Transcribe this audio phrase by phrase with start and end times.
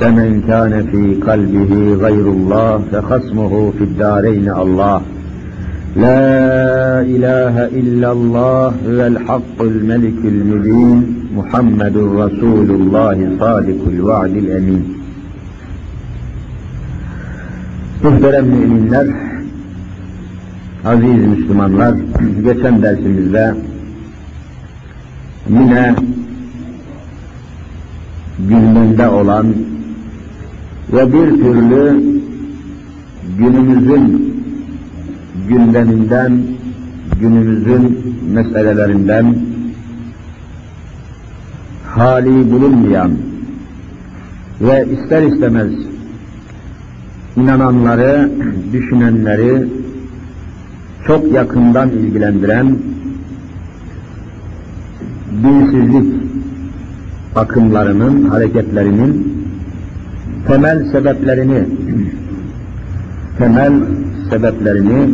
[0.00, 5.02] فمن كان في قلبه غير الله فخصمه في الدارين الله
[5.96, 10.98] لا إله إلا الله هو الحق الملك المبين
[11.36, 15.00] محمد رسول الله صادق الوعد الأمين
[18.02, 19.06] Muhterem müminler,
[20.84, 21.94] aziz Müslümanlar,
[22.44, 23.54] geçen dersimizde
[25.50, 25.94] yine
[28.48, 29.46] gündemde olan
[30.93, 32.03] ve bir türlü
[33.37, 34.35] günümüzün
[35.47, 36.43] gündeminden,
[37.21, 39.35] günümüzün meselelerinden
[41.85, 43.11] hali bulunmayan
[44.61, 45.71] ve ister istemez
[47.35, 48.29] inananları,
[48.73, 49.67] düşünenleri
[51.07, 52.77] çok yakından ilgilendiren
[55.43, 56.13] dinsizlik
[57.35, 59.34] akımlarının, hareketlerinin
[60.47, 61.63] temel sebeplerini
[63.37, 63.73] temel
[64.29, 65.09] sebeplerini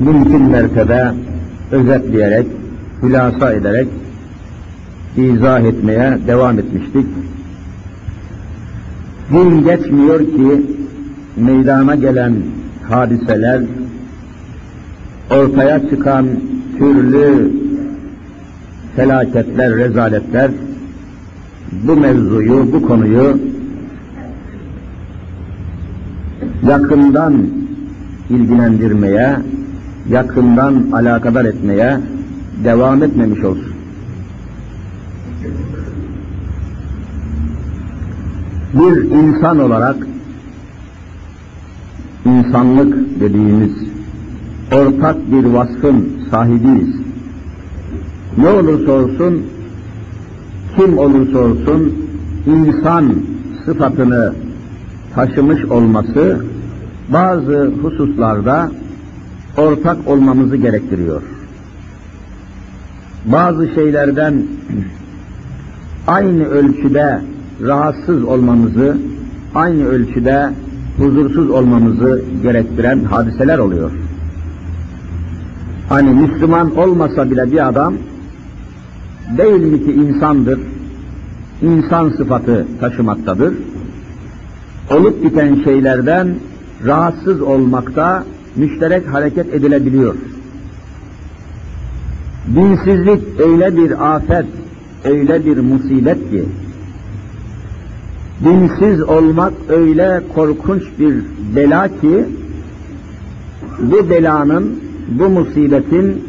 [0.00, 1.12] mümkün mertebe
[1.72, 2.46] özetleyerek,
[3.02, 3.88] hülasa ederek
[5.16, 7.06] izah etmeye devam etmiştik.
[9.30, 10.66] Gün geçmiyor ki
[11.36, 12.34] meydana gelen
[12.88, 13.62] hadiseler,
[15.30, 16.26] ortaya çıkan
[16.78, 17.50] türlü
[18.96, 20.50] felaketler, rezaletler
[21.72, 23.38] bu mevzuyu, bu konuyu
[26.68, 27.34] yakından
[28.30, 29.36] ilgilendirmeye,
[30.10, 32.00] yakından alakadar etmeye
[32.64, 33.72] devam etmemiş olsun.
[38.74, 39.96] Bir insan olarak
[42.24, 43.72] insanlık dediğimiz
[44.72, 46.96] ortak bir vasfın sahibiyiz.
[48.38, 49.42] Ne olursa olsun,
[50.76, 51.94] kim olursa olsun
[52.46, 53.14] insan
[53.64, 54.32] sıfatını
[55.14, 56.40] taşımış olması
[57.08, 58.70] bazı hususlarda
[59.56, 61.22] ortak olmamızı gerektiriyor.
[63.24, 64.42] Bazı şeylerden
[66.06, 67.20] aynı ölçüde
[67.62, 68.96] rahatsız olmamızı,
[69.54, 70.50] aynı ölçüde
[70.98, 73.90] huzursuz olmamızı gerektiren hadiseler oluyor.
[75.88, 77.94] Hani Müslüman olmasa bile bir adam
[79.38, 80.60] değil mi ki insandır,
[81.62, 83.54] insan sıfatı taşımaktadır.
[84.90, 86.34] Olup biten şeylerden
[86.84, 88.24] rahatsız olmakta
[88.56, 90.14] müşterek hareket edilebiliyor.
[92.54, 94.46] Dinsizlik öyle bir afet,
[95.04, 96.44] öyle bir musibet ki,
[98.44, 101.16] dinsiz olmak öyle korkunç bir
[101.56, 102.26] bela ki,
[103.78, 104.80] bu belanın,
[105.18, 106.24] bu musibetin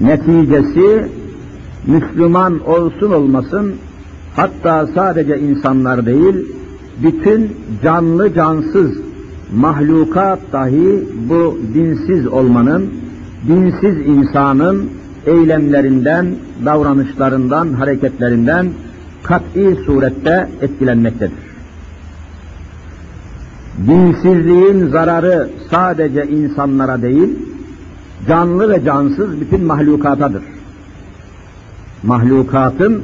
[0.00, 1.08] neticesi
[1.86, 3.74] Müslüman olsun olmasın,
[4.36, 6.46] hatta sadece insanlar değil,
[7.02, 8.98] bütün canlı cansız
[9.56, 12.94] mahlukat dahi bu dinsiz olmanın,
[13.48, 14.90] dinsiz insanın
[15.26, 16.26] eylemlerinden,
[16.64, 18.66] davranışlarından, hareketlerinden
[19.22, 21.48] kat'i surette etkilenmektedir.
[23.86, 27.28] Dinsizliğin zararı sadece insanlara değil,
[28.28, 30.42] canlı ve cansız bütün mahlukatadır.
[32.02, 33.02] Mahlukatın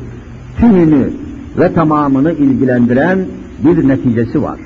[0.58, 1.10] tümünü
[1.58, 3.26] ve tamamını ilgilendiren
[3.64, 4.58] bir neticesi var.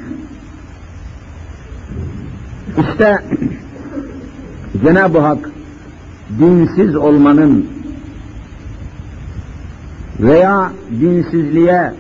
[2.79, 3.19] İşte
[4.85, 5.51] Cenab-ı Hak
[6.39, 7.67] dinsiz olmanın
[10.21, 11.93] veya dinsizliğe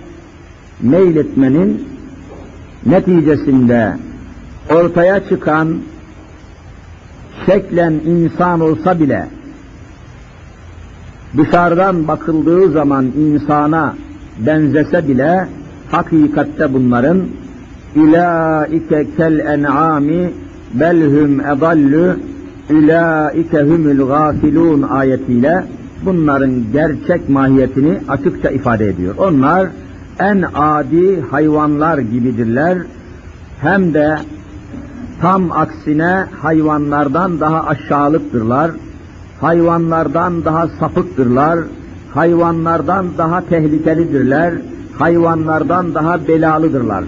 [0.82, 1.88] meyletmenin
[2.86, 3.96] neticesinde
[4.70, 5.78] ortaya çıkan
[7.46, 9.28] şeklen insan olsa bile
[11.36, 13.94] dışarıdan bakıldığı zaman insana
[14.38, 15.48] benzese bile
[15.90, 17.18] hakikatte bunların
[17.94, 20.30] ilaike kel en'ami
[20.74, 22.16] belhum edallu
[22.70, 25.64] ilaike humul gafilun ayetiyle
[26.04, 29.14] bunların gerçek mahiyetini açıkça ifade ediyor.
[29.18, 29.68] Onlar
[30.20, 32.78] en adi hayvanlar gibidirler.
[33.60, 34.18] Hem de
[35.20, 38.70] tam aksine hayvanlardan daha aşağılıktırlar.
[39.40, 41.58] Hayvanlardan daha sapıktırlar.
[42.14, 44.54] Hayvanlardan daha tehlikelidirler.
[44.98, 47.04] Hayvanlardan daha belalıdırlar.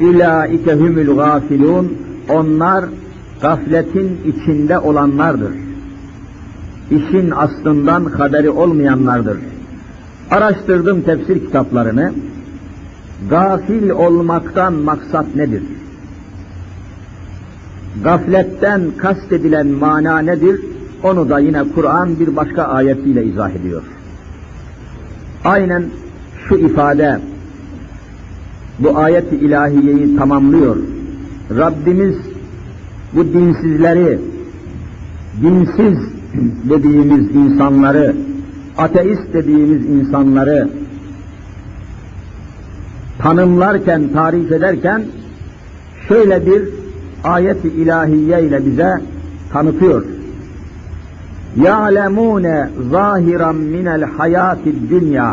[0.00, 2.84] İlaike humul gafilun onlar
[3.40, 5.52] gafletin içinde olanlardır.
[6.90, 9.38] İşin aslından haberi olmayanlardır.
[10.30, 12.12] Araştırdım tefsir kitaplarını.
[13.30, 15.62] Gafil olmaktan maksat nedir?
[18.04, 20.60] Gafletten kastedilen mana nedir?
[21.02, 23.82] Onu da yine Kur'an bir başka ayetiyle izah ediyor.
[25.44, 25.84] Aynen
[26.47, 27.19] şu ifade
[28.79, 30.77] bu ayet-i ilahiyeyi tamamlıyor.
[31.57, 32.15] Rabbimiz
[33.13, 34.19] bu dinsizleri,
[35.41, 35.97] dinsiz
[36.69, 38.15] dediğimiz insanları,
[38.77, 40.69] ateist dediğimiz insanları
[43.19, 45.03] tanımlarken, tarif ederken
[46.07, 46.63] şöyle bir
[47.23, 49.01] ayet-i ilahiye ile bize
[49.53, 50.03] tanıtıyor.
[51.57, 52.45] يَعْلَمُونَ
[52.93, 55.31] ظَاهِرًا مِنَ الْحَيَاةِ الدُّنْيَا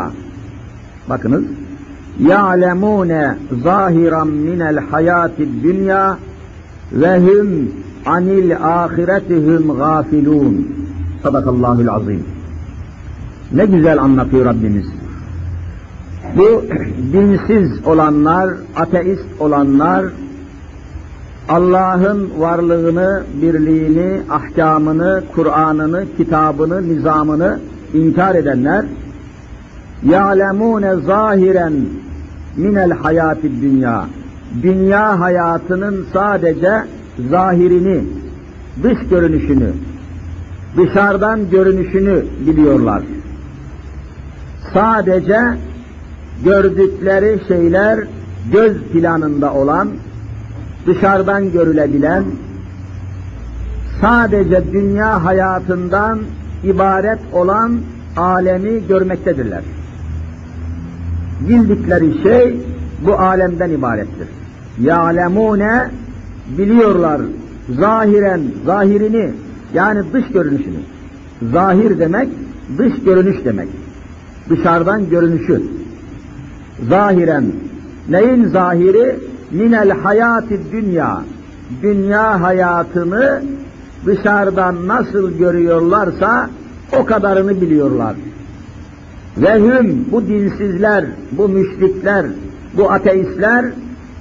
[1.09, 1.43] Bakınız.
[2.19, 3.11] يَعْلَمُونَ
[3.65, 6.03] ظَاهِرًا مِنَ الْحَيَاةِ الدُّنْيَا
[7.01, 7.47] وَهُمْ
[8.05, 10.53] عَنِ الْآخِرَةِ هُمْ غَافِلُونَ
[11.23, 12.23] Sadakallahül azim.
[13.53, 14.85] Ne güzel anlatıyor Rabbimiz.
[16.37, 16.63] Bu
[17.13, 20.05] dinsiz olanlar, ateist olanlar,
[21.49, 27.59] Allah'ın varlığını, birliğini, ahkamını, Kur'an'ını, kitabını, nizamını
[27.93, 28.85] inkar edenler,
[30.05, 31.73] يَعْلَمُونَ zahiren
[32.57, 34.05] minel hayati dünya.
[34.63, 36.83] Dünya hayatının sadece
[37.29, 38.03] zahirini,
[38.83, 39.71] dış görünüşünü,
[40.77, 43.03] dışarıdan görünüşünü biliyorlar.
[44.73, 45.39] Sadece
[46.43, 47.99] gördükleri şeyler
[48.51, 49.89] göz planında olan,
[50.87, 52.23] dışarıdan görülebilen,
[54.01, 56.19] sadece dünya hayatından
[56.63, 57.79] ibaret olan
[58.17, 59.61] alemi görmektedirler.
[61.48, 62.56] Bildikleri şey
[63.06, 64.28] bu alemden ibarettir.
[64.80, 65.90] Ya'lemune
[66.58, 67.20] biliyorlar
[67.70, 69.30] zahiren, zahirini
[69.74, 70.78] yani dış görünüşünü.
[71.52, 72.28] Zahir demek
[72.78, 73.68] dış görünüş demek.
[74.50, 75.62] Dışarıdan görünüşü.
[76.88, 77.44] Zahiren
[78.08, 79.16] neyin zahiri?
[79.50, 81.22] Minel hayati dünya.
[81.82, 83.42] Dünya hayatını
[84.06, 86.50] dışarıdan nasıl görüyorlarsa
[86.98, 88.14] o kadarını biliyorlar.
[89.36, 92.26] Ve hüm bu dinsizler, bu müşrikler,
[92.74, 93.64] bu ateistler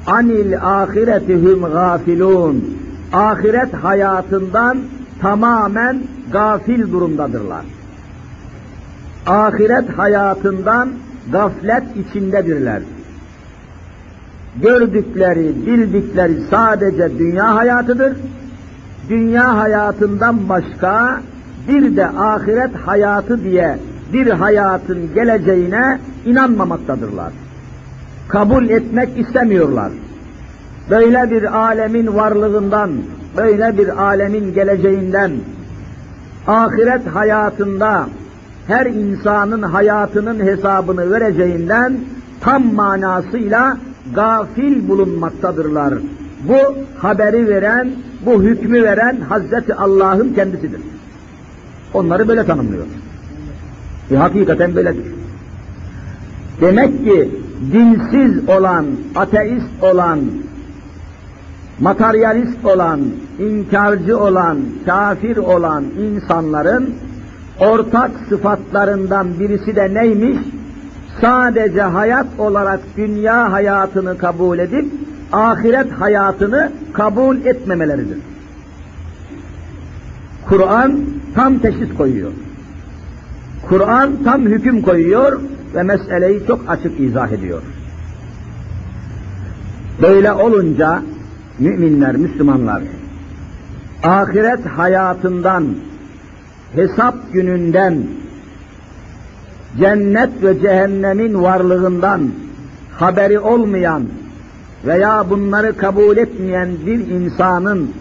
[0.08, 2.78] anil ahiretihim gafilun.
[3.14, 4.78] Ahiret hayatından
[5.22, 6.00] tamamen
[6.32, 7.66] gafil durumdadırlar.
[9.28, 10.90] Ahiret hayatından
[11.32, 12.82] gaflet içindedirler.
[14.62, 18.18] Gördükleri, bildikleri sadece dünya hayatıdır.
[19.10, 21.22] Dünya hayatından başka
[21.68, 23.78] bir de ahiret hayatı diye
[24.14, 27.34] bir hayatın geleceğine inanmamaktadırlar.
[28.28, 29.92] Kabul etmek istemiyorlar.
[30.90, 32.92] Böyle bir alemin varlığından,
[33.38, 35.32] böyle bir alemin geleceğinden,
[36.48, 38.08] ahiret hayatında
[38.68, 42.00] her insanın hayatının hesabını vereceğinden
[42.42, 43.78] tam manasıyla
[44.16, 45.94] gafil bulunmaktadırlar.
[46.48, 47.92] Bu haberi veren,
[48.26, 50.82] bu hükmü veren Hazreti Allah'ın kendisidir.
[51.94, 52.86] Onları böyle tanımlıyor.
[54.12, 55.06] E, hakikaten böyledir.
[56.62, 57.30] Demek ki
[57.74, 60.20] dinsiz olan, ateist olan,
[61.80, 63.00] materyalist olan,
[63.40, 66.96] inkarcı olan, kafir olan insanların
[67.60, 70.38] ortak sıfatlarından birisi de neymiş?
[71.22, 74.86] Sadece hayat olarak dünya hayatını kabul edip
[75.32, 78.18] ahiret hayatını kabul etmemeleridir.
[80.50, 81.00] Kur'an
[81.36, 82.32] tam teşhis koyuyor.
[83.70, 85.42] Kur'an tam hüküm koyuyor
[85.76, 87.62] ve meseleyi çok açık izah ediyor.
[90.02, 91.02] Böyle olunca
[91.60, 92.82] müminler, Müslümanlar
[94.04, 95.68] ahiret hayatından,
[96.76, 98.04] hesap gününden,
[99.80, 102.22] cennet ve cehennemin varlığından
[102.98, 104.04] haberi olmayan
[104.86, 107.92] veya bunları kabul etmeyen bir insanın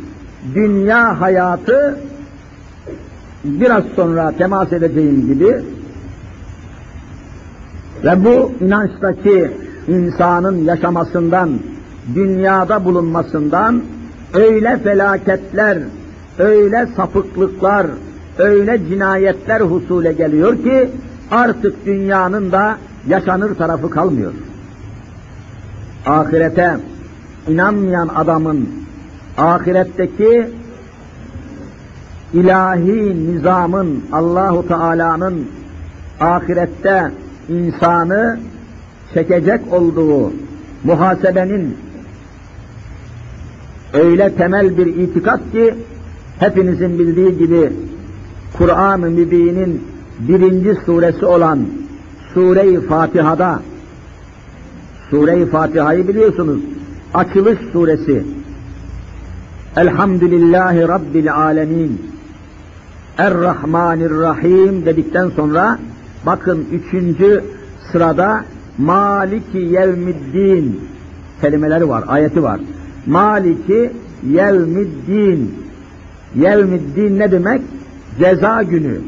[0.54, 1.98] dünya hayatı
[3.44, 5.56] biraz sonra temas edeceğim gibi
[8.04, 9.50] ve bu inançtaki
[9.88, 11.50] insanın yaşamasından,
[12.14, 13.82] dünyada bulunmasından
[14.35, 15.78] öyle felaketler,
[16.38, 17.87] öyle sapıklıklar,
[18.38, 20.90] öyle cinayetler husule geliyor ki
[21.30, 22.76] artık dünyanın da
[23.09, 24.32] yaşanır tarafı kalmıyor.
[26.06, 26.76] Ahirete
[27.49, 28.68] inanmayan adamın
[29.38, 30.47] ahiretteki
[32.34, 35.46] ilahi nizamın Allahu Teala'nın
[36.20, 37.10] ahirette
[37.49, 38.40] insanı
[39.14, 40.32] çekecek olduğu
[40.84, 41.76] muhasebenin
[43.92, 45.75] öyle temel bir itikat ki
[46.38, 47.72] hepinizin bildiği gibi
[48.58, 49.84] Kur'an-ı Mübin'in
[50.18, 51.58] birinci suresi olan
[52.34, 53.60] Sure-i Fatiha'da
[55.10, 56.60] Sure-i Fatiha'yı biliyorsunuz.
[57.14, 58.25] Açılış suresi.
[59.76, 62.00] Elhamdülillahi Rabbil Alemin.
[63.20, 65.78] Er-Rahmanir-Rahim dedikten sonra
[66.26, 67.44] bakın üçüncü
[67.92, 68.44] sırada
[68.78, 70.80] Maliki Yevmiddin
[71.40, 72.60] kelimeleri var, ayeti var.
[73.06, 73.92] Maliki
[74.30, 75.54] Yevmiddin.
[76.34, 77.62] Yevmiddin ne demek?
[78.18, 79.00] Ceza günü.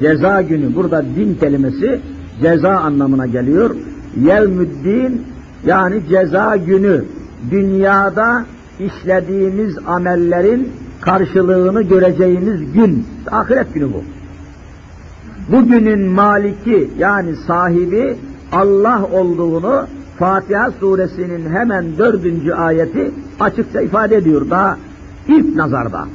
[0.00, 0.74] Ceza günü.
[0.74, 2.00] Burada din kelimesi
[2.42, 3.76] ceza anlamına geliyor.
[4.20, 5.22] Yevmüddin
[5.66, 7.04] yani ceza günü.
[7.50, 8.44] Dünyada
[8.80, 13.06] işlediğimiz amellerin karşılığını göreceğimiz gün.
[13.30, 14.02] Ahiret günü bu.
[15.52, 18.16] Bugünün maliki yani sahibi
[18.52, 19.86] Allah olduğunu
[20.18, 24.76] Fatiha suresinin hemen dördüncü ayeti açıkça ifade ediyor daha
[25.28, 26.06] ilk nazarda.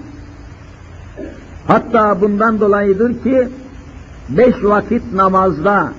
[1.68, 3.48] Hatta bundan dolayıdır ki
[4.30, 5.92] beş vakit namazda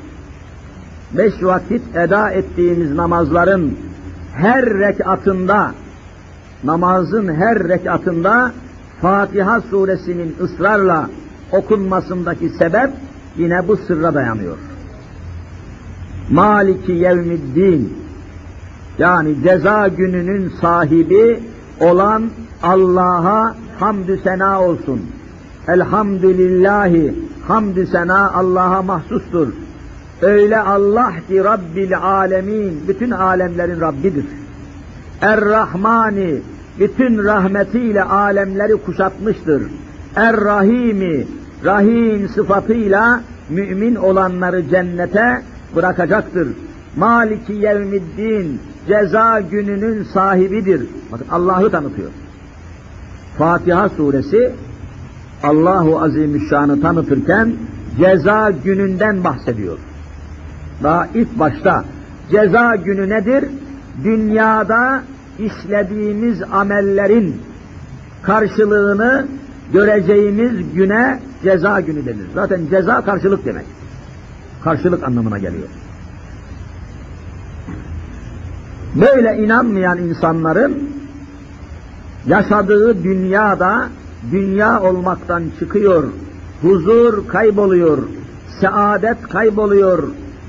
[1.12, 3.78] beş vakit eda ettiğimiz namazların
[4.34, 5.72] her rekatında
[6.64, 8.52] namazın her rekatında
[9.00, 11.10] Fatiha suresinin ısrarla
[11.52, 12.90] okunmasındaki sebep
[13.36, 14.56] yine bu sırra dayanıyor.
[16.30, 17.98] Maliki yevmiddin
[18.98, 21.40] yani ceza gününün sahibi
[21.80, 22.30] olan
[22.62, 25.00] Allah'a hamdü sena olsun.
[25.68, 27.14] Elhamdülillahi
[27.48, 29.48] hamdü sena Allah'a mahsustur.
[30.22, 34.24] Öyle Allah ki Rabbil alemin bütün alemlerin Rabbidir.
[35.20, 36.40] Er-Rahmani
[36.78, 39.62] bütün rahmetiyle alemleri kuşatmıştır.
[40.16, 41.26] Er-Rahimi
[41.64, 45.42] Rahim sıfatıyla mümin olanları cennete
[45.76, 46.48] bırakacaktır.
[46.96, 50.86] Maliki yevmiddin ceza gününün sahibidir.
[51.12, 52.10] Bakın Allah'ı tanıtıyor.
[53.38, 54.52] Fatiha suresi
[55.42, 57.52] Allahu Azimüşşan'ı tanıtırken
[57.98, 59.78] ceza gününden bahsediyor.
[60.82, 61.84] Daha ilk başta
[62.30, 63.44] ceza günü nedir?
[64.04, 65.02] Dünyada
[65.38, 67.42] işlediğimiz amellerin
[68.22, 69.26] karşılığını
[69.72, 72.26] göreceğimiz güne ceza günü denir.
[72.34, 73.66] Zaten ceza karşılık demek.
[74.64, 75.68] Karşılık anlamına geliyor.
[78.94, 80.90] Böyle inanmayan insanların
[82.26, 83.88] yaşadığı dünyada
[84.32, 86.04] dünya olmaktan çıkıyor,
[86.62, 87.98] huzur kayboluyor,
[88.60, 90.02] saadet kayboluyor,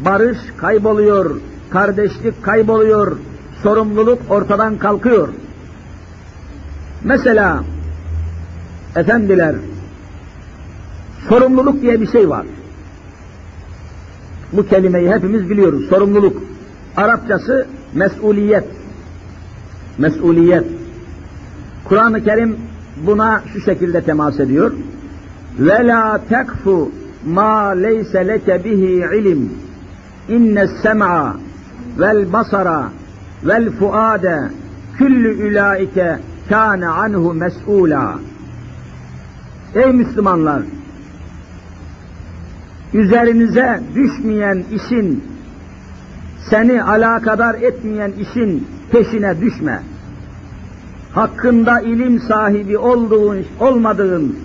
[0.06, 1.32] barış kayboluyor,
[1.70, 3.18] kardeşlik kayboluyor,
[3.64, 5.28] sorumluluk ortadan kalkıyor.
[7.04, 7.64] Mesela
[8.96, 9.56] efendiler
[11.30, 12.46] sorumluluk diye bir şey var.
[14.54, 15.90] Bu kelimeyi hepimiz biliyoruz.
[15.90, 16.44] Sorumluluk.
[16.98, 18.64] Arapçası mesuliyet.
[19.98, 20.64] Mesuliyet.
[21.84, 22.58] Kur'an-ı Kerim
[23.06, 24.72] buna şu şekilde temas ediyor.
[25.60, 26.92] Ve la tekfu
[27.26, 29.52] ma leyse leke bihi ilim.
[30.30, 31.36] İnne sem'a
[32.00, 32.90] vel basara
[33.48, 34.40] vel fuade
[34.98, 38.20] küllü ulaike kâne anhu mes'ûlâ.
[39.76, 40.62] Ey Müslümanlar!
[42.94, 45.24] Üzerinize düşmeyen işin,
[46.50, 49.84] seni alakadar etmeyen işin peşine düşme.
[51.14, 54.36] Hakkında ilim sahibi olduğun, olmadığın,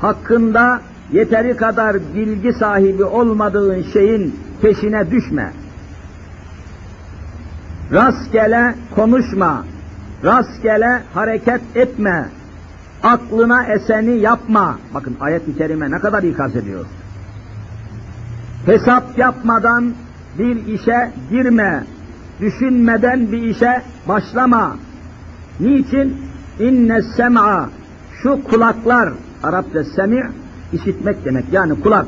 [0.00, 0.80] hakkında
[1.12, 5.52] yeteri kadar bilgi sahibi olmadığın şeyin peşine düşme.
[7.92, 9.64] Rastgele konuşma,
[10.24, 12.28] rastgele hareket etme,
[13.02, 14.78] aklına eseni yapma.
[14.94, 16.86] Bakın ayet-i kerime ne kadar ikaz ediyor.
[18.66, 19.92] Hesap yapmadan
[20.38, 21.84] bir işe girme,
[22.40, 24.76] düşünmeden bir işe başlama.
[25.60, 26.28] Niçin?
[26.60, 27.70] İnne sem'a,
[28.22, 30.30] şu kulaklar, Arapça semi'
[30.72, 32.06] işitmek demek yani kulak.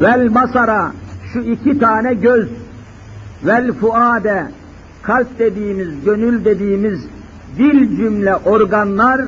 [0.00, 0.92] Vel basara,
[1.32, 2.48] şu iki tane göz.
[3.46, 4.46] Vel fuade,
[5.06, 7.00] kalp dediğimiz, gönül dediğimiz
[7.58, 9.20] dil cümle organlar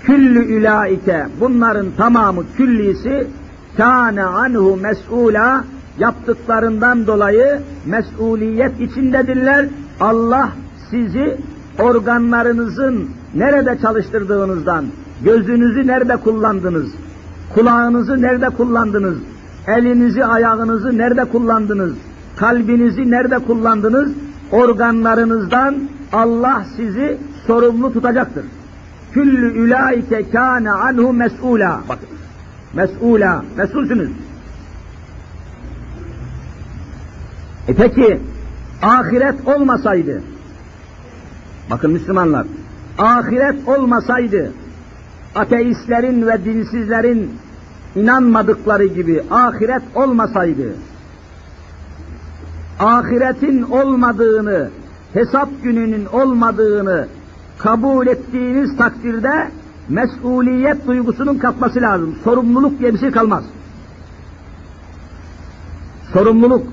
[0.00, 3.26] küllü ülaike bunların tamamı küllisi
[3.76, 5.64] kâne anhu mes'ûlâ
[5.98, 9.66] yaptıklarından dolayı mesuliyet içindedirler.
[10.00, 10.48] Allah
[10.90, 11.36] sizi
[11.78, 14.84] organlarınızın nerede çalıştırdığınızdan,
[15.24, 16.86] gözünüzü nerede kullandınız,
[17.54, 19.18] kulağınızı nerede kullandınız,
[19.66, 21.92] elinizi ayağınızı nerede kullandınız,
[22.36, 24.12] kalbinizi nerede kullandınız,
[24.52, 25.74] organlarınızdan
[26.12, 28.44] Allah sizi sorumlu tutacaktır.
[29.12, 31.78] Küllü ülaike kâne anhu mes'ûlâ.
[31.88, 32.08] Bakın.
[32.74, 33.42] Mes'ûlâ.
[33.56, 34.10] Mesulsünüz.
[37.68, 38.20] E peki
[38.82, 40.22] ahiret olmasaydı
[41.70, 42.46] bakın Müslümanlar
[42.98, 44.52] ahiret olmasaydı
[45.34, 47.32] ateistlerin ve dinsizlerin
[47.96, 50.74] inanmadıkları gibi ahiret olmasaydı
[52.80, 54.70] ahiretin olmadığını
[55.12, 57.06] hesap gününün olmadığını
[57.58, 59.50] kabul ettiğiniz takdirde
[59.88, 62.14] mesuliyet duygusunun katması lazım.
[62.24, 63.44] Sorumluluk diye bir şey kalmaz.
[66.12, 66.66] Sorumluluk.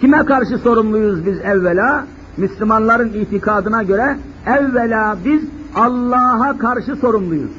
[0.00, 2.06] Kime karşı sorumluyuz biz evvela?
[2.36, 5.42] Müslümanların itikadına göre evvela biz
[5.74, 7.50] Allah'a karşı sorumluyuz.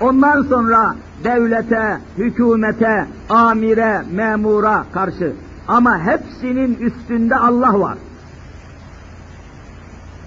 [0.00, 0.94] Ondan sonra
[1.24, 5.32] devlete, hükümete, amire, memura karşı.
[5.68, 7.98] Ama hepsinin üstünde Allah var.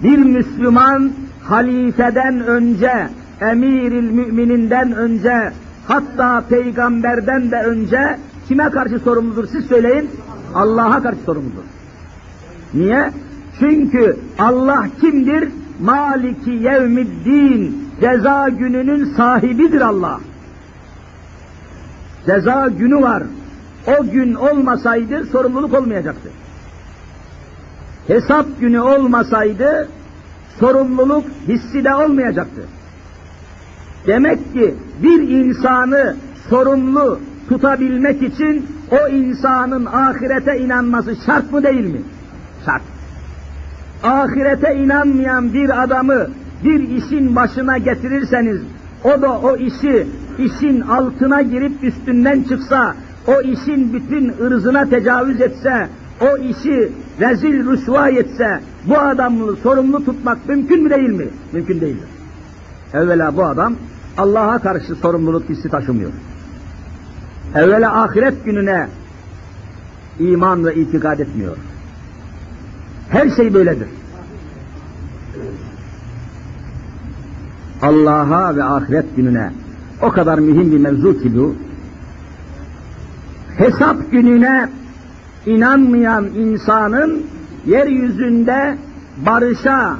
[0.02, 1.12] Bir Müslüman
[1.44, 3.08] halifeden önce,
[3.40, 5.52] emiril mümininden önce,
[5.88, 8.18] hatta peygamberden de önce
[8.48, 10.10] kime karşı sorumludur siz söyleyin?
[10.54, 11.62] Allah'a karşı sorumludur.
[12.74, 13.10] Niye?
[13.58, 15.48] Çünkü Allah kimdir?
[15.82, 17.88] Maliki yevmiddin.
[18.00, 20.20] Ceza gününün sahibidir Allah.
[22.26, 23.22] Ceza günü var.
[23.88, 26.28] O gün olmasaydı sorumluluk olmayacaktı.
[28.06, 29.88] Hesap günü olmasaydı
[30.60, 32.62] sorumluluk hissi de olmayacaktı.
[34.06, 36.16] Demek ki bir insanı
[36.50, 42.00] sorumlu tutabilmek için o insanın ahirete inanması şart mı değil mi?
[42.66, 42.82] Şart.
[44.02, 46.26] Ahirete inanmayan bir adamı
[46.64, 48.60] bir işin başına getirirseniz
[49.04, 50.06] o da o işi
[50.38, 52.94] işin altına girip üstünden çıksa,
[53.28, 55.88] o işin bütün ırzına tecavüz etse,
[56.20, 61.26] o işi rezil rüsva etse bu adamı sorumlu tutmak mümkün mü değil mi?
[61.52, 62.08] Mümkün değildir.
[62.94, 63.74] Evvela bu adam
[64.18, 66.10] Allah'a karşı sorumluluk hissi taşımıyor.
[67.54, 68.88] Evvela ahiret gününe
[70.18, 71.56] iman ve itikad etmiyor.
[73.10, 73.88] Her şey böyledir.
[77.82, 79.52] Allah'a ve ahiret gününe
[80.02, 81.54] o kadar mühim bir mevzu ki bu.
[83.58, 84.68] Hesap gününe
[85.46, 87.26] inanmayan insanın
[87.66, 88.78] yeryüzünde
[89.26, 89.98] barışa,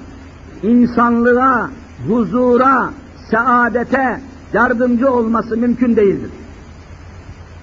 [0.62, 1.71] insanlığa,
[2.09, 2.90] huzura,
[3.31, 4.21] saadete
[4.53, 6.31] yardımcı olması mümkün değildir.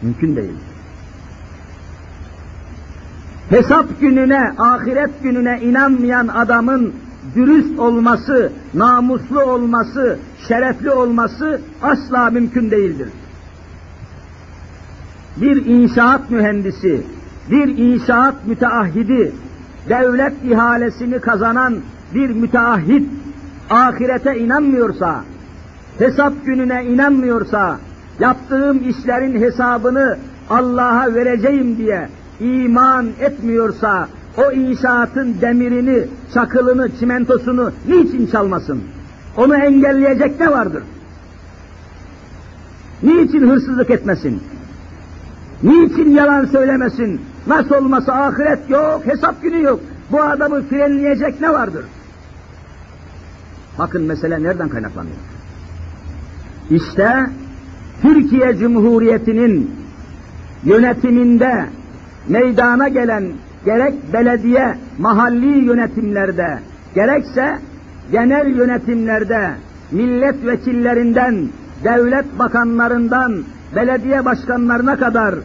[0.01, 0.65] Mümkün değildir.
[3.49, 6.93] Hesap gününe, ahiret gününe inanmayan adamın
[7.35, 13.09] dürüst olması, namuslu olması, şerefli olması asla mümkün değildir.
[15.37, 17.01] Bir inşaat mühendisi,
[17.51, 19.31] bir inşaat müteahhidi,
[19.89, 21.75] devlet ihalesini kazanan
[22.13, 23.09] bir müteahhit
[23.69, 25.23] ahirete inanmıyorsa,
[25.97, 27.79] hesap gününe inanmıyorsa,
[28.19, 30.17] yaptığım işlerin hesabını
[30.49, 38.83] Allah'a vereceğim diye iman etmiyorsa, o inşaatın demirini, çakılını, çimentosunu niçin çalmasın?
[39.37, 40.83] Onu engelleyecek ne vardır?
[43.03, 44.41] Niçin hırsızlık etmesin?
[45.65, 47.21] Niçin yalan söylemesin?
[47.47, 49.79] Nasıl olmasa ahiret yok, hesap günü yok.
[50.11, 51.85] Bu adamı frenleyecek ne vardır?
[53.79, 55.15] Bakın mesele nereden kaynaklanıyor?
[56.69, 57.25] İşte
[58.01, 59.71] Türkiye Cumhuriyeti'nin
[60.63, 61.65] yönetiminde
[62.29, 63.33] meydana gelen
[63.65, 66.59] gerek belediye, mahalli yönetimlerde,
[66.95, 67.59] gerekse
[68.11, 69.51] genel yönetimlerde,
[69.91, 71.47] milletvekillerinden,
[71.83, 73.43] devlet bakanlarından,
[73.75, 75.35] belediye başkanlarına kadar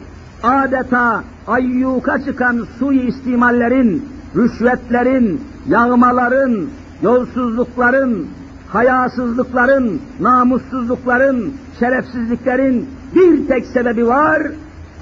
[0.43, 6.67] adeta ayyuka çıkan suistimallerin, rüşvetlerin, yağmaların,
[7.01, 8.27] yolsuzlukların,
[8.69, 14.41] hayasızlıkların, namussuzlukların, şerefsizliklerin bir tek sebebi var.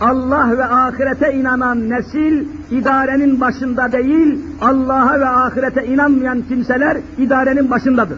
[0.02, 8.18] Allah ve ahirete inanan nesil idarenin başında değil, Allah'a ve ahirete inanmayan kimseler idarenin başındadır.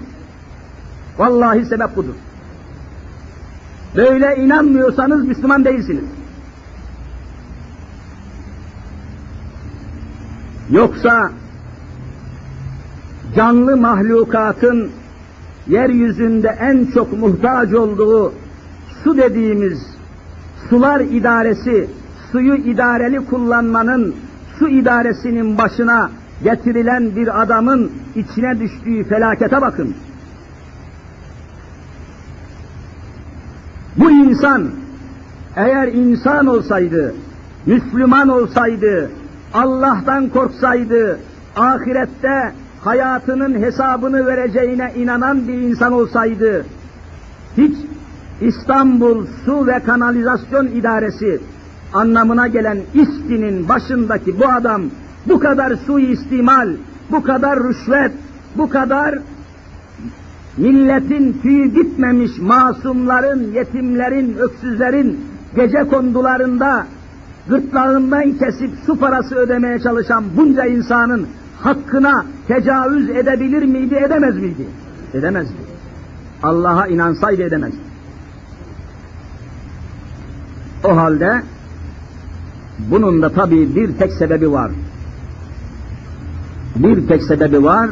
[1.18, 2.14] Vallahi sebep budur.
[3.96, 6.04] Böyle inanmıyorsanız Müslüman değilsiniz.
[10.72, 11.32] Yoksa
[13.36, 14.92] canlı mahlukatın
[15.68, 18.34] yeryüzünde en çok muhtaç olduğu
[19.04, 19.80] su dediğimiz
[20.70, 21.90] sular idaresi,
[22.32, 24.16] suyu idareli kullanmanın,
[24.60, 26.12] su idaresinin başına
[26.44, 29.96] getirilen bir adamın içine düştüğü felakete bakın.
[33.98, 34.70] Bu insan
[35.56, 37.16] eğer insan olsaydı,
[37.66, 39.12] Müslüman olsaydı,
[39.54, 41.20] Allah'tan korksaydı,
[41.56, 46.66] ahirette hayatının hesabını vereceğine inanan bir insan olsaydı,
[47.58, 47.76] hiç
[48.42, 51.42] İstanbul Su ve Kanalizasyon İdaresi
[51.94, 54.82] anlamına gelen İSKİ'nin başındaki bu adam
[55.26, 56.70] bu kadar suistimal,
[57.12, 58.12] bu kadar rüşvet,
[58.58, 59.20] bu kadar
[60.58, 65.20] milletin tüyü bitmemiş masumların, yetimlerin, öksüzlerin
[65.56, 66.86] gece kondularında
[67.48, 71.28] gırtlağından kesip su parası ödemeye çalışan bunca insanın
[71.60, 74.66] hakkına tecavüz edebilir miydi, edemez miydi?
[75.14, 75.54] Edemezdi.
[76.44, 77.78] Allah'a inansaydı edemezdi.
[80.84, 81.42] O halde
[82.80, 84.72] bunun da tabii bir tek sebebi var.
[86.76, 87.90] Bir tek sebebi var.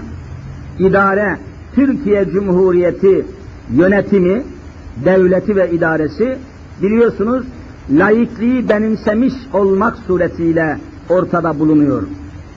[0.80, 1.38] İdare,
[1.76, 3.26] Türkiye Cumhuriyeti
[3.72, 4.44] yönetimi,
[5.06, 6.38] devleti ve idaresi
[6.82, 7.46] biliyorsunuz
[7.92, 10.78] laikliği benimsemiş olmak suretiyle
[11.10, 12.04] ortada bulunuyor.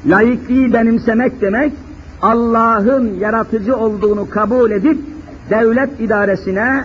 [0.07, 1.73] Laikliği benimsemek demek
[2.23, 4.99] Allah'ın yaratıcı olduğunu kabul edip
[5.51, 6.85] devlet idaresine,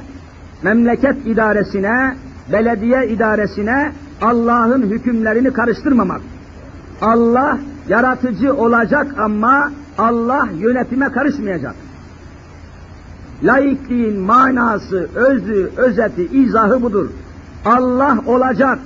[0.63, 2.15] memleket idaresine,
[2.51, 6.21] belediye idaresine Allah'ın hükümlerini karıştırmamak.
[7.01, 11.75] Allah yaratıcı olacak ama Allah yönetime karışmayacak.
[13.43, 17.09] Laikliğin manası, özü, özeti, izahı budur.
[17.65, 18.79] Allah olacak,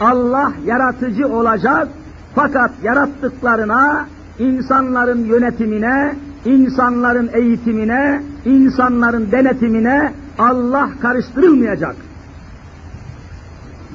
[0.00, 1.88] Allah yaratıcı olacak
[2.34, 4.06] fakat yarattıklarına,
[4.38, 11.96] insanların yönetimine, insanların eğitimine, insanların denetimine Allah karıştırılmayacak.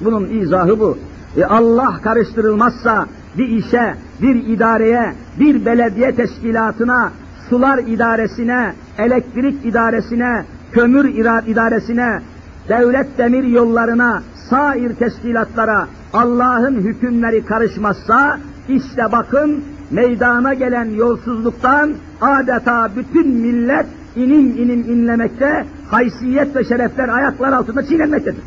[0.01, 0.97] Bunun izahı bu.
[1.37, 3.05] E Allah karıştırılmazsa
[3.37, 7.11] bir işe, bir idareye, bir belediye teşkilatına,
[7.49, 11.05] sular idaresine, elektrik idaresine, kömür
[11.47, 12.21] idaresine,
[12.69, 23.27] devlet demir yollarına, sair teşkilatlara Allah'ın hükümleri karışmazsa, işte bakın meydana gelen yolsuzluktan adeta bütün
[23.27, 28.43] millet inim inim inlemekte, haysiyet ve şerefler ayaklar altında çiğnenmektedir.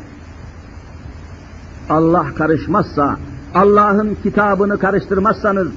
[1.89, 3.15] Allah karışmazsa,
[3.55, 5.67] Allah'ın kitabını karıştırmazsanız,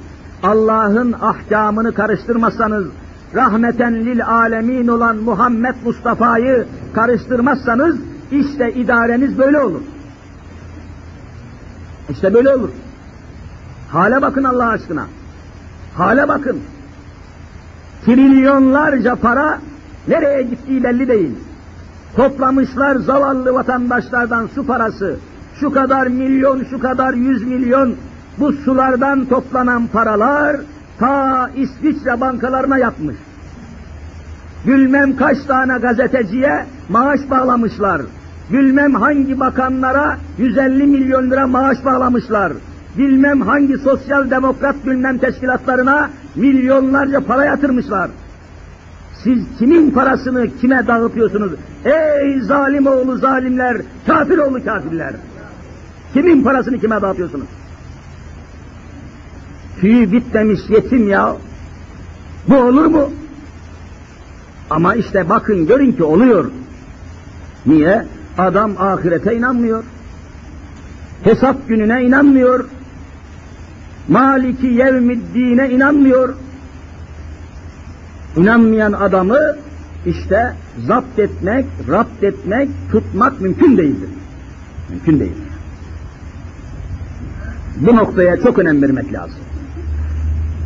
[0.43, 2.87] Allah'ın ahkamını karıştırmazsanız,
[3.35, 7.97] rahmeten lil alemin olan Muhammed Mustafa'yı karıştırmazsanız,
[8.33, 9.81] işte idareniz böyle olur.
[12.11, 12.69] İşte böyle olur.
[13.91, 15.07] Hale bakın Allah aşkına.
[15.95, 16.61] Hale bakın.
[18.05, 19.59] Trilyonlarca para
[20.09, 21.35] nereye gittiği belli değil.
[22.17, 25.17] Toplamışlar zavallı vatandaşlardan su parası.
[25.61, 27.97] Şu kadar milyon, şu kadar yüz milyon
[28.39, 30.57] bu sulardan toplanan paralar
[30.99, 33.17] ta İsviçre bankalarına yapmış.
[34.67, 38.03] Bilmem kaç tane gazeteciye maaş bağlamışlar.
[38.53, 42.53] Bilmem hangi bakanlara 150 milyon lira maaş bağlamışlar.
[42.99, 48.11] Bilmem hangi sosyal demokrat bilmem teşkilatlarına milyonlarca para yatırmışlar.
[49.25, 51.53] Siz kimin parasını kime dağıtıyorsunuz?
[51.85, 55.15] Ey zalim oğlu zalimler, kafir oğlu kafirler.
[56.13, 57.47] Kimin parasını kime dağıtıyorsunuz?
[59.81, 61.37] Tüyü bitmemiş yetim ya.
[62.49, 63.11] Bu olur mu?
[64.71, 66.51] Ama işte bakın görün ki oluyor.
[67.66, 68.06] Niye?
[68.38, 69.84] Adam ahirete inanmıyor.
[71.24, 72.66] Hesap gününe inanmıyor.
[74.08, 76.34] Maliki yevmiddine inanmıyor.
[78.38, 79.40] İnanmayan adamı
[80.06, 80.54] işte
[80.88, 84.10] zapt etmek, rapt etmek, tutmak mümkün değildir.
[84.90, 85.52] Mümkün değildir.
[87.78, 89.40] Bu noktaya çok önem vermek lazım.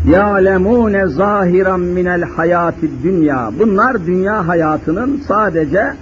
[0.08, 3.52] يَعْلَمُونَ zahiran minel hayati dünya.
[3.60, 5.93] Bunlar dünya hayatının sadece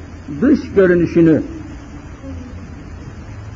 [0.42, 1.42] dış görünüşünü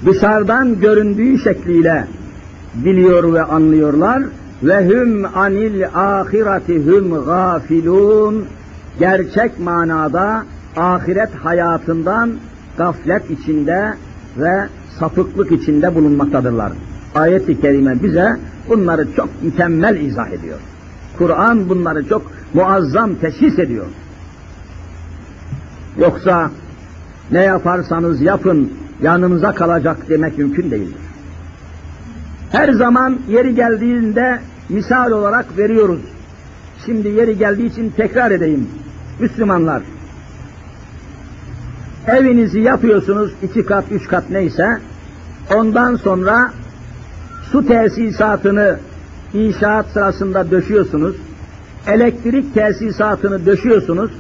[0.07, 2.07] dışarıdan göründüğü şekliyle
[2.75, 4.23] biliyor ve anlıyorlar
[4.63, 8.45] ve hüm anil ahireti hüm gafilun
[8.99, 10.45] gerçek manada
[10.77, 12.33] ahiret hayatından
[12.79, 13.95] gaflet içinde
[14.39, 14.67] ve
[14.99, 16.73] sapıklık içinde bulunmaktadırlar.
[17.15, 18.37] Ayet-i kerime bize
[18.69, 20.59] bunları çok mükemmel izah ediyor.
[21.19, 22.23] Kur'an bunları çok
[22.55, 23.87] muazzam teşhis ediyor.
[25.99, 26.51] Yoksa
[27.33, 30.97] ne yaparsanız yapın yanınıza kalacak demek mümkün değildir.
[32.53, 36.01] Her zaman yeri geldiğinde misal olarak veriyoruz.
[36.87, 38.69] Şimdi yeri geldiği için tekrar edeyim.
[39.19, 39.83] Müslümanlar,
[42.07, 44.79] evinizi yapıyorsunuz iki kat, üç kat neyse,
[45.55, 46.53] ondan sonra
[47.53, 48.79] su tesisatını
[49.35, 51.17] inşaat sırasında döşüyorsunuz,
[51.87, 54.11] elektrik tesisatını döşüyorsunuz,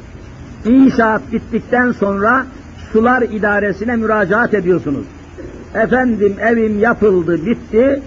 [0.64, 2.46] inşaat bittikten sonra
[2.92, 5.07] sular idaresine müracaat ediyorsunuz.
[5.74, 8.02] Efendim evim yapıldı, bitti,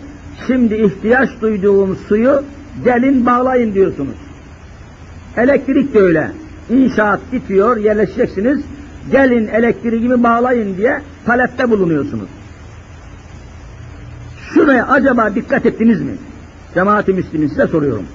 [0.47, 2.43] şimdi ihtiyaç duyduğum suyu
[2.83, 4.15] gelin bağlayın diyorsunuz.
[5.37, 6.31] Elektrik de öyle.
[6.69, 8.61] İnşaat bitiyor, yerleşeceksiniz,
[9.11, 12.29] gelin elektriğimi bağlayın diye talepte bulunuyorsunuz.
[14.53, 16.11] Şuraya acaba dikkat ettiniz mi?
[16.73, 18.05] Cemaat-i Müslümin size soruyorum.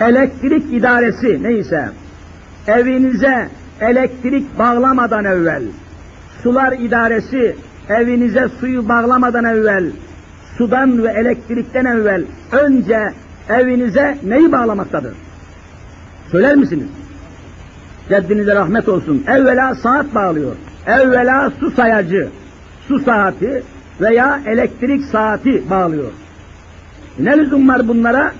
[0.00, 1.88] Elektrik idaresi neyse,
[2.66, 3.48] evinize
[3.80, 5.62] elektrik bağlamadan evvel,
[6.42, 7.56] sular idaresi
[7.88, 9.84] evinize suyu bağlamadan evvel,
[10.58, 13.12] sudan ve elektrikten evvel önce
[13.48, 15.14] evinize neyi bağlamaktadır?
[16.30, 16.88] Söyler misiniz?
[18.08, 19.24] Ceddinize rahmet olsun.
[19.28, 20.56] Evvela saat bağlıyor.
[20.86, 22.28] Evvela su sayacı,
[22.88, 23.62] su saati
[24.00, 26.12] veya elektrik saati bağlıyor.
[27.18, 28.32] Ne lüzum var bunlara?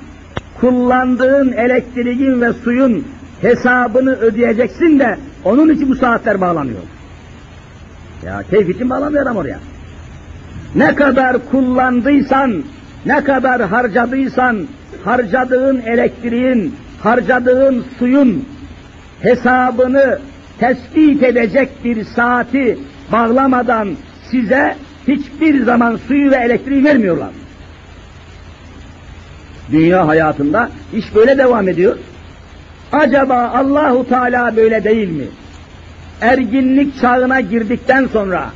[0.60, 3.06] Kullandığın elektriğin ve suyun
[3.42, 6.80] hesabını ödeyeceksin de onun için bu saatler bağlanıyor.
[8.26, 9.58] Ya keyif için bağlanıyor adam oraya.
[10.74, 12.64] Ne kadar kullandıysan,
[13.06, 14.66] ne kadar harcadıysan,
[15.04, 18.44] harcadığın elektriğin, harcadığın suyun
[19.22, 20.18] hesabını
[20.58, 22.78] tespit edecek bir saati
[23.12, 23.88] bağlamadan
[24.30, 24.76] size
[25.08, 27.30] hiçbir zaman suyu ve elektriği vermiyorlar.
[29.72, 31.96] Dünya hayatında iş böyle devam ediyor.
[32.92, 35.24] Acaba Allahu Teala böyle değil mi?
[36.20, 38.50] Erginlik çağına girdikten sonra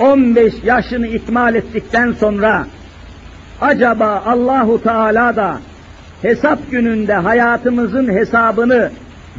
[0.00, 2.66] 15 yaşını ikmal ettikten sonra
[3.60, 5.58] acaba Allahu Teala da
[6.22, 8.90] hesap gününde hayatımızın hesabını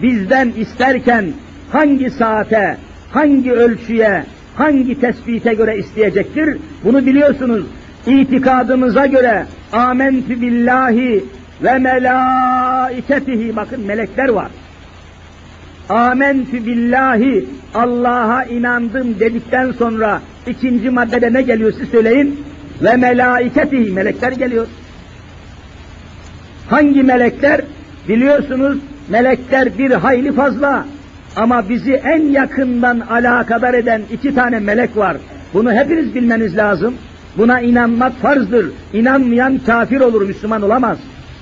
[0.01, 1.25] bizden isterken
[1.71, 2.77] hangi saate,
[3.11, 4.23] hangi ölçüye,
[4.55, 6.57] hangi tespite göre isteyecektir?
[6.83, 7.65] Bunu biliyorsunuz.
[8.07, 11.23] İtikadımıza göre amentü billahi
[11.63, 11.77] ve
[12.81, 14.47] melaiketihi bakın melekler var.
[15.89, 22.43] Amentü billahi Allah'a inandım dedikten sonra ikinci maddede ne geliyor siz söyleyin?
[22.83, 24.67] Ve melaiketihi melekler geliyor.
[26.69, 27.61] Hangi melekler?
[28.09, 28.77] Biliyorsunuz
[29.09, 30.85] melekler bir hayli fazla
[31.35, 35.17] ama bizi en yakından alakadar eden iki tane melek var.
[35.53, 36.93] Bunu hepiniz bilmeniz lazım.
[37.37, 38.71] Buna inanmak farzdır.
[38.93, 40.97] İnanmayan kafir olur, Müslüman olamaz.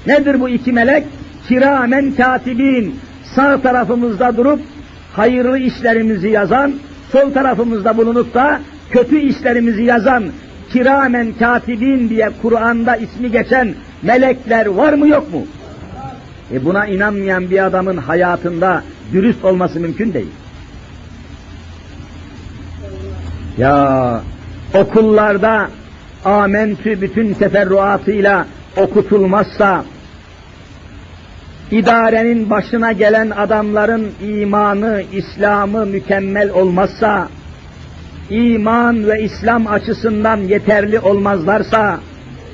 [0.08, 1.04] Nedir bu iki melek?
[1.50, 3.00] Kiramen katibin.
[3.36, 4.60] Sağ tarafımızda durup
[5.14, 6.74] hayırlı işlerimizi yazan,
[7.12, 10.24] sol tarafımızda bulunup da kötü işlerimizi yazan
[10.74, 15.46] kiramen katibin diye Kur'an'da ismi geçen melekler var mı yok mu?
[16.54, 18.84] E buna inanmayan bir adamın hayatında
[19.14, 20.32] dürüst olması mümkün değil.
[23.58, 24.22] Ya
[24.74, 25.70] okullarda
[26.26, 28.46] amentü bütün teferruatıyla
[28.78, 29.84] okutulmazsa,
[31.72, 37.28] idarenin başına gelen adamların imanı, İslam'ı mükemmel olmazsa,
[38.30, 42.00] iman ve İslam açısından yeterli olmazlarsa,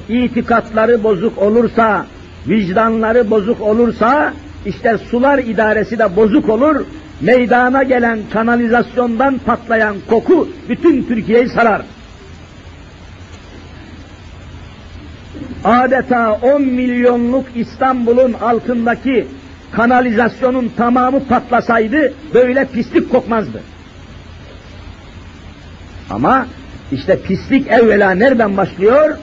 [0.09, 2.05] itikatları bozuk olursa,
[2.47, 4.33] vicdanları bozuk olursa,
[4.65, 6.85] işte sular idaresi de bozuk olur,
[7.21, 11.81] meydana gelen kanalizasyondan patlayan koku bütün Türkiye'yi sarar.
[15.65, 19.27] Adeta 10 milyonluk İstanbul'un altındaki
[19.71, 23.61] kanalizasyonun tamamı patlasaydı böyle pislik kokmazdı.
[26.09, 26.47] Ama
[26.91, 29.17] işte pislik evvela nereden başlıyor?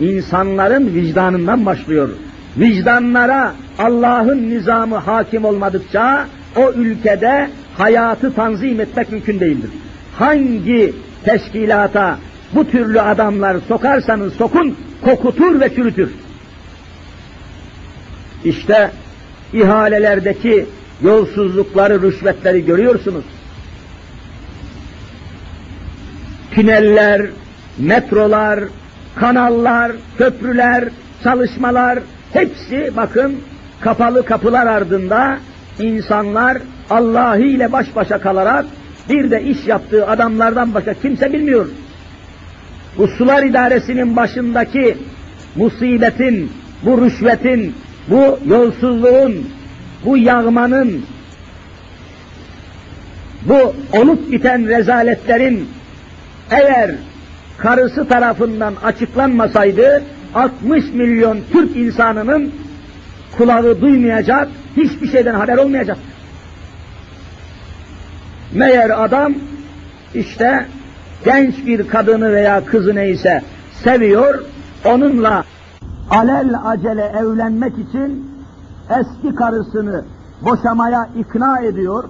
[0.00, 2.08] İnsanların vicdanından başlıyor.
[2.56, 9.70] Vicdanlara Allah'ın nizamı hakim olmadıkça o ülkede hayatı tanzim etmek mümkün değildir.
[10.18, 12.18] Hangi teşkilata
[12.54, 16.10] bu türlü adamlar sokarsanız sokun, kokutur ve çürütür.
[18.44, 18.90] İşte
[19.52, 20.66] ihalelerdeki
[21.02, 23.24] yolsuzlukları, rüşvetleri görüyorsunuz.
[26.50, 27.22] Tüneller,
[27.78, 28.60] metrolar,
[29.16, 30.84] kanallar, köprüler,
[31.24, 31.98] çalışmalar
[32.32, 33.36] hepsi bakın
[33.80, 35.38] kapalı kapılar ardında
[35.78, 36.58] insanlar
[36.90, 38.64] Allah'ı ile baş başa kalarak
[39.08, 41.66] bir de iş yaptığı adamlardan başka kimse bilmiyor.
[42.98, 44.96] Bu sular idaresinin başındaki
[45.56, 47.74] musibetin, bu rüşvetin,
[48.10, 49.48] bu yolsuzluğun,
[50.04, 51.06] bu yağmanın,
[53.42, 55.68] bu olup biten rezaletlerin
[56.50, 56.90] eğer
[57.58, 60.02] karısı tarafından açıklanmasaydı
[60.34, 62.52] 60 milyon Türk insanının
[63.36, 65.98] kulağı duymayacak, hiçbir şeyden haber olmayacak.
[68.52, 69.34] Meğer adam
[70.14, 70.66] işte
[71.26, 73.42] genç bir kadını veya kızı neyse
[73.84, 74.44] seviyor,
[74.84, 75.44] onunla
[76.10, 78.30] alel acele evlenmek için
[78.90, 80.04] eski karısını
[80.42, 82.04] boşamaya ikna ediyor.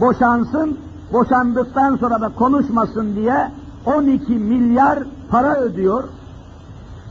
[0.00, 0.78] Boşansın,
[1.12, 3.50] boşandıktan sonra da konuşmasın diye
[3.86, 4.98] 12 milyar
[5.30, 6.04] para ödüyor.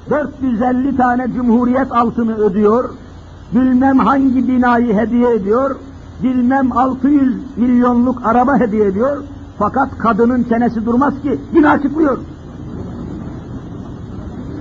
[0.10, 2.90] 450 tane cumhuriyet altını ödüyor.
[3.52, 5.76] Bilmem hangi binayı hediye ediyor.
[6.24, 9.24] Bilmem 600 milyonluk araba hediye ediyor.
[9.60, 12.18] Fakat kadının çenesi durmaz ki yine açıklıyor.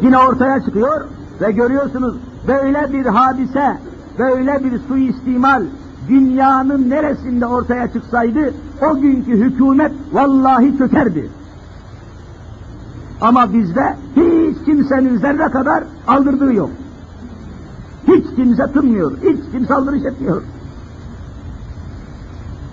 [0.02, 1.08] Yine ortaya çıkıyor
[1.40, 2.16] ve görüyorsunuz
[2.48, 3.78] böyle bir hadise,
[4.18, 5.62] böyle bir suistimal
[6.08, 8.54] dünyanın neresinde ortaya çıksaydı
[8.90, 11.30] o günkü hükümet vallahi çökerdi.
[13.20, 16.70] Ama bizde hiç kimsenin zerre kadar aldırdığı yok.
[18.08, 20.42] Hiç kimse tınmıyor, hiç kimse aldırış etmiyor.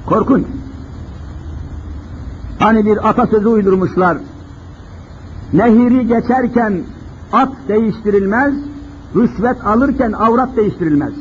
[0.05, 0.45] Korkunç.
[2.63, 4.17] Hani bir atasözü uydurmuşlar.
[5.53, 6.83] Nehiri geçerken
[7.33, 8.53] at değiştirilmez,
[9.15, 11.13] rüşvet alırken avrat değiştirilmez.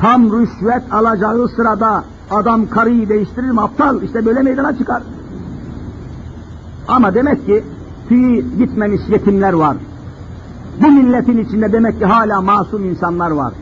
[0.00, 4.02] Tam rüşvet alacağı sırada adam karıyı değiştirir mi aptal?
[4.02, 5.02] İşte böyle meydana çıkar.
[6.88, 7.64] Ama demek ki
[8.08, 9.76] tüyü gitmemiş yetimler var.
[10.82, 13.52] Bu milletin içinde demek ki hala masum insanlar var.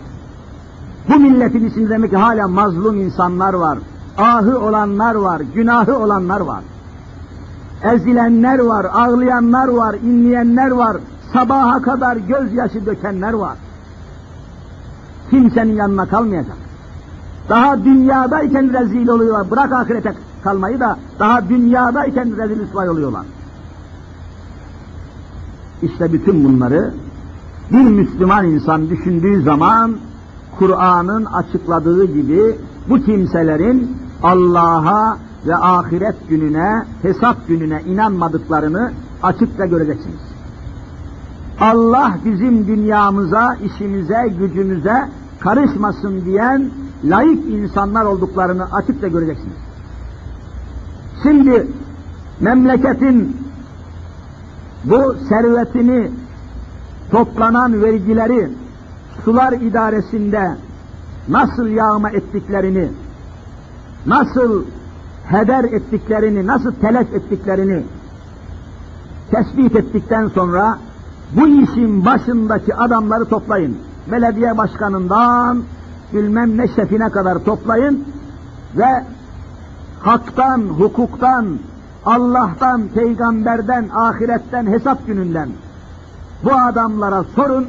[1.08, 3.78] Bu milletin içinde demek ki hala mazlum insanlar var.
[4.18, 6.62] Ahı olanlar var, günahı olanlar var.
[7.82, 10.96] Ezilenler var, ağlayanlar var, inleyenler var,
[11.32, 13.56] sabaha kadar gözyaşı dökenler var.
[15.30, 16.56] Kimsenin yanına kalmayacak.
[17.48, 19.50] Daha dünyadayken rezil oluyorlar.
[19.50, 23.26] Bırak ahirete kalmayı da daha dünyadayken rezil rüsvay oluyorlar.
[25.82, 26.94] İşte bütün bunları
[27.70, 29.96] bir Müslüman insan düşündüğü zaman
[30.58, 32.56] Kur'an'ın açıkladığı gibi
[32.88, 40.20] bu kimselerin Allah'a ve ahiret gününe, hesap gününe inanmadıklarını açıkça göreceksiniz.
[41.60, 45.08] Allah bizim dünyamıza, işimize, gücümüze
[45.40, 46.70] karışmasın diyen
[47.04, 49.56] layık insanlar olduklarını açıkça göreceksiniz.
[51.22, 51.68] Şimdi
[52.40, 53.36] memleketin
[54.84, 56.10] bu servetini
[57.10, 58.50] toplanan vergileri
[59.24, 60.56] sular idaresinde
[61.28, 62.88] nasıl yağma ettiklerini,
[64.06, 64.64] nasıl
[65.24, 67.82] heder ettiklerini, nasıl telef ettiklerini
[69.30, 70.78] tespit ettikten sonra
[71.36, 73.78] bu işin başındaki adamları toplayın.
[74.12, 75.62] Belediye başkanından
[76.12, 78.04] bilmem ne şefine kadar toplayın
[78.76, 79.04] ve
[80.00, 81.46] haktan, hukuktan,
[82.04, 85.48] Allah'tan, peygamberden, ahiretten, hesap gününden
[86.44, 87.66] bu adamlara sorun,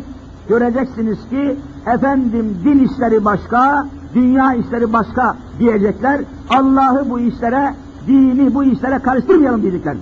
[0.49, 6.21] göreceksiniz ki efendim din işleri başka, dünya işleri başka diyecekler.
[6.49, 7.75] Allah'ı bu işlere,
[8.07, 9.97] dini bu işlere karıştırmayalım diyecekler.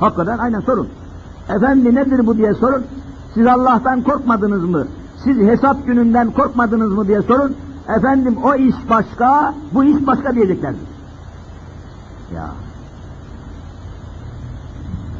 [0.00, 0.88] Hakikaten aynen sorun.
[1.48, 2.84] Efendi nedir bu diye sorun.
[3.34, 4.86] Siz Allah'tan korkmadınız mı?
[5.24, 7.56] Siz hesap gününden korkmadınız mı diye sorun.
[7.96, 10.74] Efendim o iş başka, bu iş başka diyecekler.
[12.34, 12.48] Ya.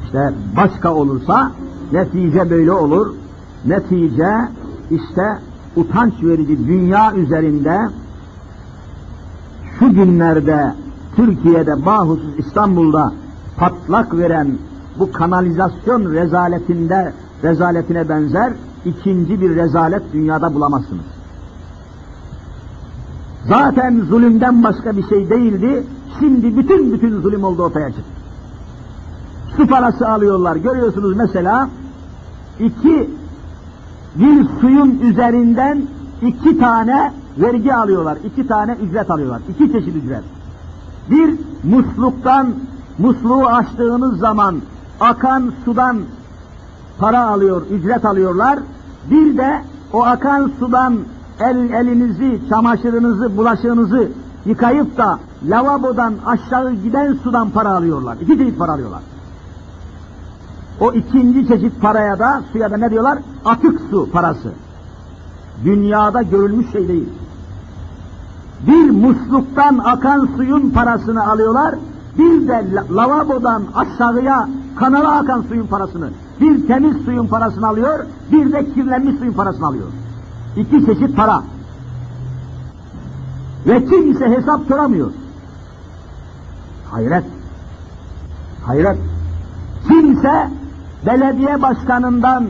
[0.05, 1.53] İşte başka olursa
[1.93, 3.15] netice böyle olur.
[3.65, 4.35] Netice
[4.91, 5.39] işte
[5.77, 7.89] utanç verici dünya üzerinde
[9.79, 10.75] şu günlerde
[11.17, 13.12] Türkiye'de bahusuz İstanbul'da
[13.57, 14.59] patlak veren
[14.99, 17.12] bu kanalizasyon rezaletinde
[17.43, 18.53] rezaletine benzer
[18.85, 21.05] ikinci bir rezalet dünyada bulamazsınız.
[23.49, 25.85] Zaten zulümden başka bir şey değildi.
[26.19, 28.11] Şimdi bütün bütün zulüm oldu ortaya çıktı.
[29.57, 30.57] Su parası alıyorlar.
[30.57, 31.69] Görüyorsunuz mesela
[32.61, 33.11] iki
[34.17, 35.83] bir suyun üzerinden
[36.23, 38.18] iki tane vergi alıyorlar.
[38.24, 39.40] iki tane ücret alıyorlar.
[39.48, 40.24] iki çeşit ücret.
[41.11, 42.55] Bir musluktan
[42.98, 44.61] musluğu açtığınız zaman
[45.01, 45.98] akan sudan
[46.98, 48.59] para alıyor, ücret alıyorlar.
[49.11, 50.98] Bir de o akan sudan
[51.40, 54.09] el, elinizi, çamaşırınızı, bulaşığınızı
[54.46, 58.16] yıkayıp da lavabodan aşağı giden sudan para alıyorlar.
[58.20, 59.01] İki çeşit para alıyorlar.
[60.80, 63.18] O ikinci çeşit paraya da suya da ne diyorlar?
[63.45, 64.53] Atık su parası.
[65.64, 67.09] Dünyada görülmüş şey değil.
[68.67, 71.75] Bir musluktan akan suyun parasını alıyorlar,
[72.19, 78.73] bir de lavabodan aşağıya kanala akan suyun parasını, bir temiz suyun parasını alıyor, bir de
[78.75, 79.87] kirlenmiş suyun parasını alıyor.
[80.57, 81.43] İki çeşit para.
[83.67, 85.11] Ve kimse hesap soramıyor.
[86.91, 87.25] Hayret.
[88.67, 88.99] Hayret.
[89.89, 90.51] Kimse
[91.07, 92.45] belediye başkanından,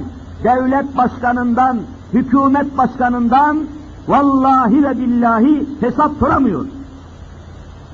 [0.44, 1.78] devlet başkanından,
[2.12, 3.58] hükümet başkanından
[4.08, 6.66] vallahi ve billahi hesap soramıyor.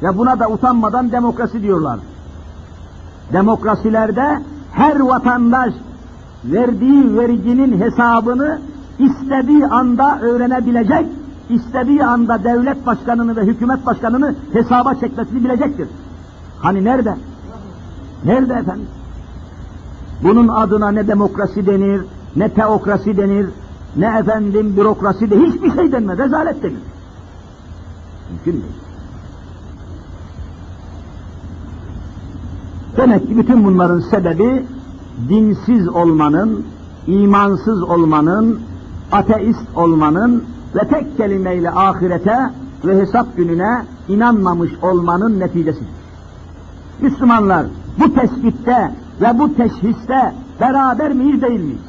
[0.02, 1.98] Ve buna da utanmadan demokrasi diyorlar.
[3.32, 4.42] Demokrasilerde
[4.72, 5.74] her vatandaş
[6.44, 8.58] verdiği verginin hesabını
[8.98, 11.06] istediği anda öğrenebilecek,
[11.48, 15.88] istediği anda devlet başkanını ve hükümet başkanını hesaba çekmesini bilecektir.
[16.60, 17.14] Hani nerede?
[18.24, 18.86] Nerede efendim?
[20.22, 22.02] Bunun adına ne demokrasi denir,
[22.36, 23.46] ne teokrasi denir,
[23.96, 26.82] ne efendim bürokrasi de hiçbir şey denmez, rezalet denir.
[28.30, 28.84] Mümkün değil.
[32.96, 34.66] Demek ki bütün bunların sebebi
[35.28, 36.64] dinsiz olmanın,
[37.06, 38.60] imansız olmanın,
[39.12, 42.38] ateist olmanın ve tek kelimeyle ahirete
[42.84, 45.88] ve hesap gününe inanmamış olmanın neticesidir.
[47.00, 47.66] Müslümanlar
[47.98, 51.80] bu tespitte ve bu teşhiste beraber miyiz değil miyiz?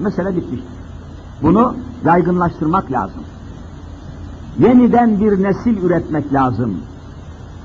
[0.00, 0.75] Mesele bitmiştir.
[1.42, 1.74] Bunu
[2.04, 3.22] yaygınlaştırmak lazım.
[4.58, 6.76] Yeniden bir nesil üretmek lazım.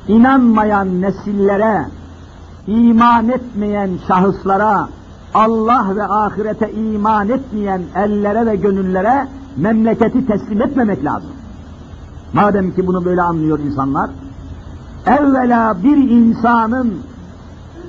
[0.07, 1.86] İnanmayan nesillere,
[2.67, 4.88] iman etmeyen şahıslara,
[5.34, 11.32] Allah ve ahirete iman etmeyen ellere ve gönüllere memleketi teslim etmemek lazım.
[12.34, 14.09] Madem ki bunu böyle anlıyor insanlar,
[15.05, 16.93] evvela bir insanın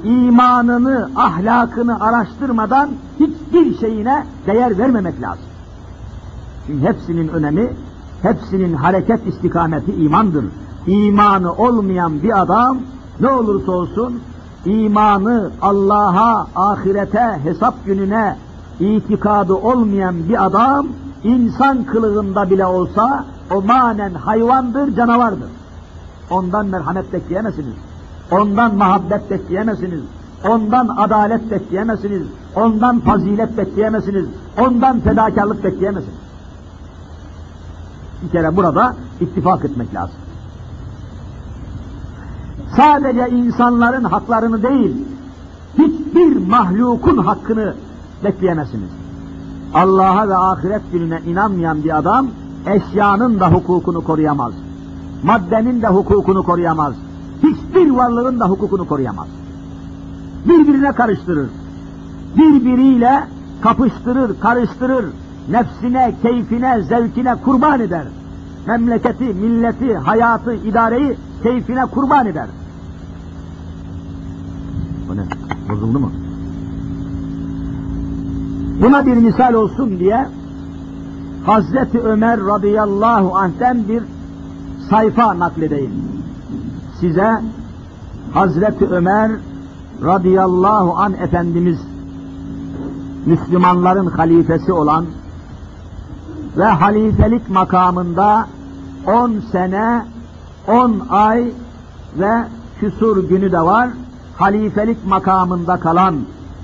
[0.05, 2.89] imanını, ahlakını araştırmadan
[3.21, 5.52] hiçbir şeyine değer vermemek lazım.
[6.67, 7.73] Çünkü hepsinin önemi,
[8.23, 10.45] hepsinin hareket istikameti imandır.
[10.87, 12.79] İmanı olmayan bir adam
[13.21, 14.21] ne olursa olsun
[14.65, 18.37] imanı Allah'a, ahirete, hesap gününe
[18.81, 20.87] itikadı olmayan bir adam
[21.25, 25.49] insan kılığında bile olsa o manen hayvandır, canavardır.
[26.31, 27.75] Ondan merhamet bekleyemezsiniz.
[28.31, 30.01] Ondan muhabbet bekleyemezsiniz.
[30.49, 32.27] Ondan adalet bekleyemezsiniz.
[32.57, 34.27] Ondan fazilet bekleyemezsiniz.
[34.61, 36.22] Ondan fedakarlık bekleyemezsiniz.
[38.23, 40.17] Bir kere burada ittifak etmek lazım.
[42.77, 44.97] Sadece insanların haklarını değil,
[45.79, 47.75] hiçbir mahlukun hakkını
[48.25, 48.91] bekleyemezsiniz.
[49.75, 52.27] Allah'a ve ahiret gününe inanmayan bir adam,
[52.67, 54.53] eşyanın da hukukunu koruyamaz.
[55.23, 56.95] Maddenin de hukukunu koruyamaz.
[57.43, 59.29] Hiçbir varlığın da hukukunu koruyamaz.
[60.49, 61.51] Birbirine karıştırır.
[62.37, 63.25] Birbiriyle
[63.61, 65.05] kapıştırır, karıştırır.
[65.51, 68.05] Nefsine, keyfine, zevkine kurban eder.
[68.67, 72.47] Memleketi, milleti, hayatı, idareyi keyfine kurban eder.
[75.09, 75.23] Bu ne?
[75.69, 76.11] Bozuldu mu?
[78.83, 80.27] Buna bir misal olsun diye
[81.47, 84.03] Hazreti Ömer radıyallahu anh'ten bir
[84.91, 85.93] sayfa nakledeyim.
[87.01, 87.43] Size
[88.35, 89.31] Hazreti Ömer
[90.03, 91.79] radıyallahu an Efendimiz
[93.27, 95.05] Müslümanların halifesi olan
[96.57, 98.47] ve halifelik makamında
[99.07, 100.05] 10 sene,
[100.69, 101.53] 10 ay
[102.19, 102.45] ve
[102.81, 103.89] küsur günü de var.
[104.37, 106.15] Halifelik makamında kalan,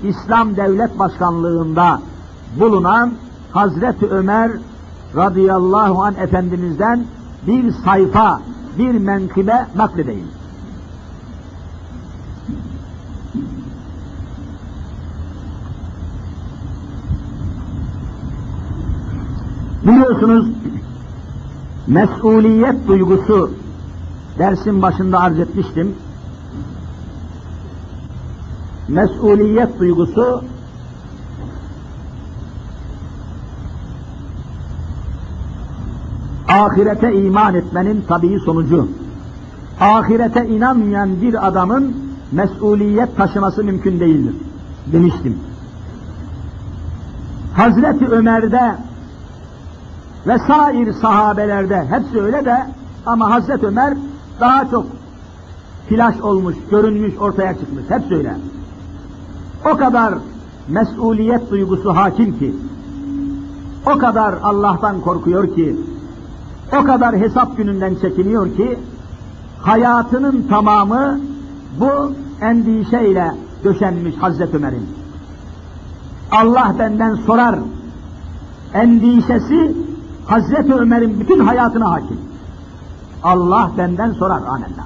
[0.03, 1.99] İslam Devlet Başkanlığında
[2.59, 3.11] bulunan
[3.51, 4.51] Hazreti Ömer
[5.15, 7.03] radıyallahu an Efendimiz'den
[7.47, 8.41] bir sayfa,
[8.77, 10.27] bir menkıbe nakledeyim.
[19.89, 20.47] Biliyorsunuz
[21.87, 23.51] mesuliyet duygusu
[24.39, 25.95] dersin başında arz etmiştim.
[28.87, 30.43] Mesuliyet duygusu
[36.47, 38.87] ahirete iman etmenin tabii sonucu.
[39.79, 41.95] Ahirete inanmayan bir adamın
[42.31, 44.35] mesuliyet taşıması mümkün değildir
[44.93, 45.37] demiştim.
[47.55, 48.88] Hazreti Ömer'de
[50.29, 52.65] ve sair sahabelerde hepsi öyle de
[53.05, 53.93] ama Hazreti Ömer
[54.39, 54.85] daha çok
[55.89, 57.83] flaş olmuş, görünmüş, ortaya çıkmış.
[57.89, 58.35] Hepsi öyle.
[59.73, 60.13] O kadar
[60.67, 62.55] mesuliyet duygusu hakim ki,
[63.85, 65.75] o kadar Allah'tan korkuyor ki,
[66.81, 68.79] o kadar hesap gününden çekiniyor ki,
[69.61, 71.19] hayatının tamamı
[71.79, 74.89] bu endişeyle döşenmiş Hazreti Ömer'in.
[76.31, 77.55] Allah benden sorar
[78.73, 79.88] endişesi
[80.29, 82.17] Hazreti Ömer'in bütün hayatına hakim.
[83.23, 84.85] Allah benden sorar amenna.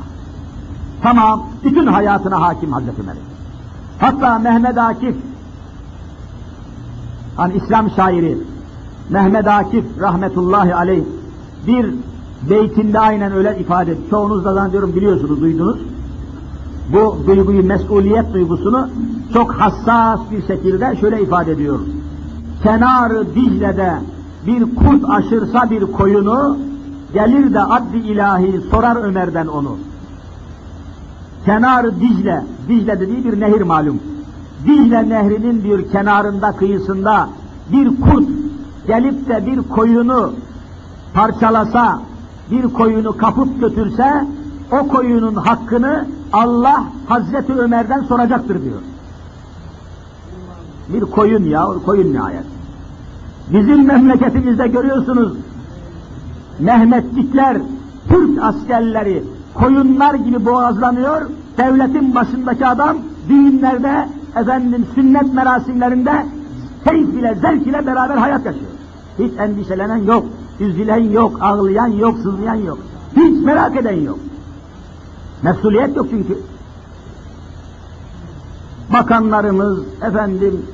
[1.02, 3.22] Tamam, bütün hayatına hakim Hazreti Ömer'in.
[4.00, 5.16] Hatta Mehmet Akif,
[7.36, 8.38] hani İslam şairi
[9.10, 11.04] Mehmet Akif rahmetullahi aleyh
[11.68, 11.96] bir
[12.50, 14.10] beytinde aynen öyle ifade ediyor.
[14.10, 15.78] Çoğunuz da zannediyorum biliyorsunuz, duydunuz.
[16.94, 18.90] Bu duyguyu, mesuliyet duygusunu
[19.34, 21.80] çok hassas bir şekilde şöyle ifade ediyor.
[22.64, 23.94] Kenarı Dicle'de
[24.48, 26.58] bir kurt aşırsa bir koyunu,
[27.14, 29.78] gelir de adli ilahi sorar Ömer'den onu.
[31.46, 34.00] Kenar Dicle, Dicle dediği bir nehir malum.
[34.68, 37.30] Dicle Nehri'nin bir kenarında kıyısında
[37.72, 38.28] bir kurt
[38.88, 40.34] gelip de bir koyunu
[41.14, 42.02] parçalasa,
[42.52, 44.28] bir koyunu kapıp götürse,
[44.72, 48.82] o koyunun hakkını Allah Hazreti Ömer'den soracaktır diyor.
[50.90, 52.53] Bir koyun ya, koyun nihayet.
[53.50, 55.34] Bizim memleketimizde görüyorsunuz,
[56.60, 57.58] Mehmetlikler,
[58.10, 59.24] Türk askerleri
[59.54, 61.22] koyunlar gibi boğazlanıyor,
[61.58, 62.98] devletin başındaki adam
[63.30, 66.26] düğünlerde, efendim sünnet merasimlerinde
[66.88, 68.72] keyif ile, zevk ile beraber hayat yaşıyor.
[69.20, 70.26] Hiç endişelenen yok,
[70.60, 72.78] üzülen yok, ağlayan yok, sızlayan yok.
[73.16, 74.20] Hiç merak eden yok.
[75.44, 76.38] Mesuliyet yok çünkü.
[78.94, 80.66] Bakanlarımız, efendim,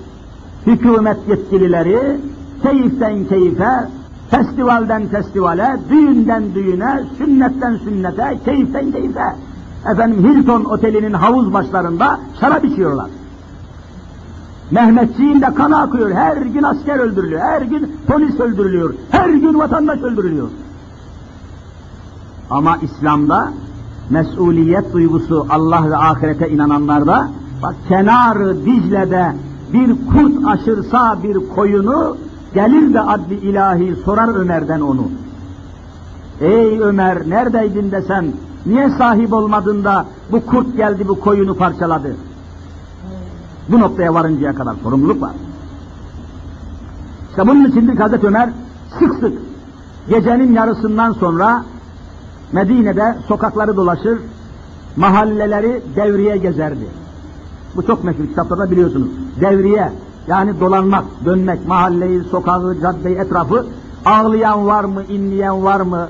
[0.68, 2.20] hükümet yetkilileri
[2.64, 3.88] keyiften keyfe,
[4.32, 9.36] festivalden festivale, düğünden düğüne, sünnetten sünnete, keyiften keyfe.
[9.92, 13.10] Efendim Hilton otelinin havuz başlarında şarap içiyorlar.
[14.72, 16.12] Mehmetçiğin de kan akıyor.
[16.12, 17.42] Her gün asker öldürülüyor.
[17.42, 18.94] Her gün polis öldürülüyor.
[19.12, 20.50] Her gün vatandaş öldürülüyor.
[22.50, 23.52] Ama İslam'da
[24.10, 27.30] mesuliyet duygusu Allah ve ahirete inananlarda
[27.64, 29.34] bak kenarı Dicle'de
[29.74, 32.18] bir kurt aşırsa bir koyunu
[32.54, 35.08] gelir de adli ilahi sorar Ömer'den onu.
[36.42, 38.26] Ey Ömer neredeydin desem
[38.66, 42.16] niye sahip olmadın da bu kurt geldi bu koyunu parçaladı?
[43.70, 45.32] Bu noktaya varıncaya kadar sorumluluk var.
[47.30, 48.50] İşte bunun içindir Hazreti Ömer
[49.00, 49.34] sık sık
[50.10, 51.64] gecenin yarısından sonra
[52.52, 54.20] Medine'de sokakları dolaşır,
[54.96, 56.88] mahalleleri devriye gezerdi.
[57.76, 59.10] Bu çok meşhur kitaplarda biliyorsunuz.
[59.42, 59.92] Devriye
[60.30, 63.66] yani dolanmak, dönmek, mahalleyi, sokağı, caddeyi, etrafı
[64.06, 66.08] ağlayan var mı, inleyen var mı,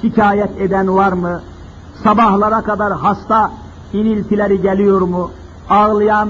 [0.00, 1.40] şikayet eden var mı,
[2.02, 3.50] sabahlara kadar hasta
[3.92, 5.30] iniltileri geliyor mu,
[5.70, 6.28] ağlayan,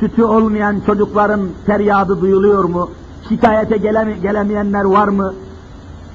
[0.00, 2.90] sütü olmayan çocukların feryadı duyuluyor mu,
[3.28, 5.34] şikayete geleme, gelemeyenler var mı,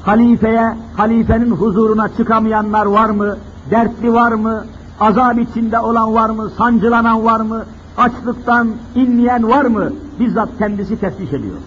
[0.03, 3.37] halifeye, halifenin huzuruna çıkamayanlar var mı,
[3.71, 4.65] dertli var mı,
[4.99, 7.65] azap içinde olan var mı, sancılanan var mı,
[7.97, 9.89] açlıktan inleyen var mı,
[10.19, 11.57] bizzat kendisi teftiş ediyor.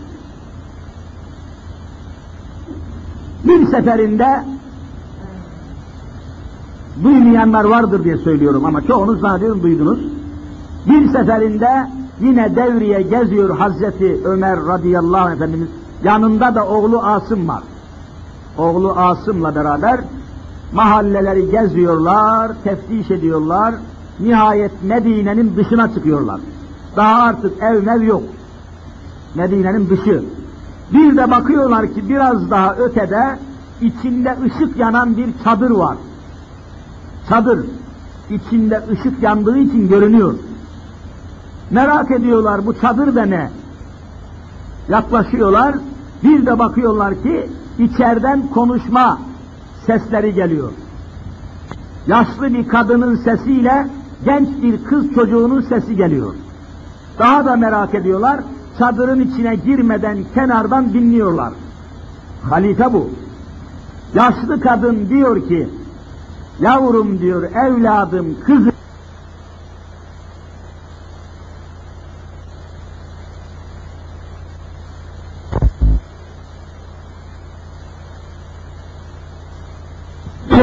[3.45, 4.45] Bir seferinde
[7.03, 10.01] duymayanlar vardır diye söylüyorum ama çoğunuz zannediyorum duydunuz.
[10.87, 15.69] Bir seferinde yine devriye geziyor Hazreti Ömer radıyallahu anh efendimiz.
[16.05, 17.63] Yanında da oğlu Asım var.
[18.59, 20.01] Oğlu Asım'la beraber
[20.73, 23.75] mahalleleri geziyorlar, teftiş ediyorlar.
[24.21, 26.41] Nihayet Medine'nin dışına çıkıyorlar.
[26.97, 28.23] Daha artık ev mev yok.
[29.35, 30.25] Medine'nin dışı.
[30.93, 33.39] Bir de bakıyorlar ki biraz daha ötede
[33.81, 35.97] içinde ışık yanan bir çadır var.
[37.29, 37.67] Çadır.
[38.31, 40.35] içinde ışık yandığı için görünüyor.
[41.71, 43.51] Merak ediyorlar bu çadır da ne?
[44.89, 45.75] Yaklaşıyorlar.
[46.25, 49.19] Bir de bakıyorlar ki içeriden konuşma
[49.87, 50.73] sesleri geliyor.
[52.07, 53.87] Yaşlı bir kadının sesiyle
[54.25, 56.35] genç bir kız çocuğunun sesi geliyor.
[57.19, 58.41] Daha da merak ediyorlar.
[58.79, 61.53] Çadırın içine girmeden kenardan dinliyorlar.
[62.43, 63.11] Halife bu.
[64.15, 65.69] Yaşlı kadın diyor ki,
[66.61, 68.73] yavrum diyor, evladım, kızım,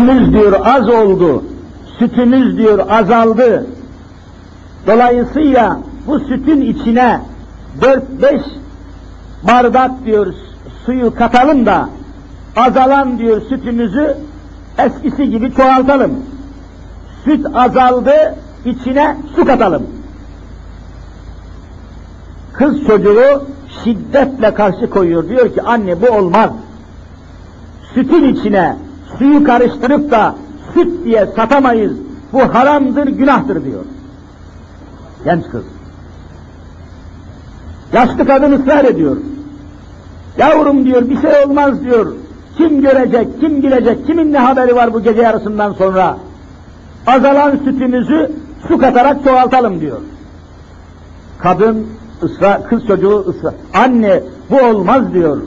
[0.08, 1.43] sütümüz diyor az oldu,
[2.00, 3.68] sütümüz diyor azaldı.
[4.88, 7.22] Dolayısıyla bu sütün içine
[7.82, 8.41] dört beş
[9.43, 10.34] bardak diyor
[10.86, 11.89] suyu katalım da
[12.56, 14.18] azalan diyor sütümüzü
[14.78, 16.12] eskisi gibi çoğaltalım.
[17.24, 18.36] Süt azaldı,
[18.66, 19.84] içine su katalım.
[22.54, 23.43] Kız çocuğu
[23.84, 25.30] şiddetle karşı koyuyor.
[25.30, 26.50] Diyor ki anne bu olmaz.
[27.93, 28.76] Sütün içine
[29.18, 30.36] suyu karıştırıp da
[30.78, 31.98] süt diye satamayız.
[32.34, 33.84] Bu haramdır, günahtır diyor.
[35.24, 35.64] Genç kız.
[37.94, 39.18] Yaşlı kadın ısrar ediyor.
[40.38, 42.14] Yavrum diyor bir şey olmaz diyor.
[42.58, 46.18] Kim görecek, kim bilecek, kimin ne haberi var bu gece yarısından sonra?
[47.08, 48.32] Azalan sütümüzü
[48.68, 49.98] su katarak çoğaltalım diyor.
[51.40, 51.88] Kadın
[52.24, 53.54] ısrar, kız çocuğu ısrar.
[53.74, 55.38] Anne bu olmaz diyor.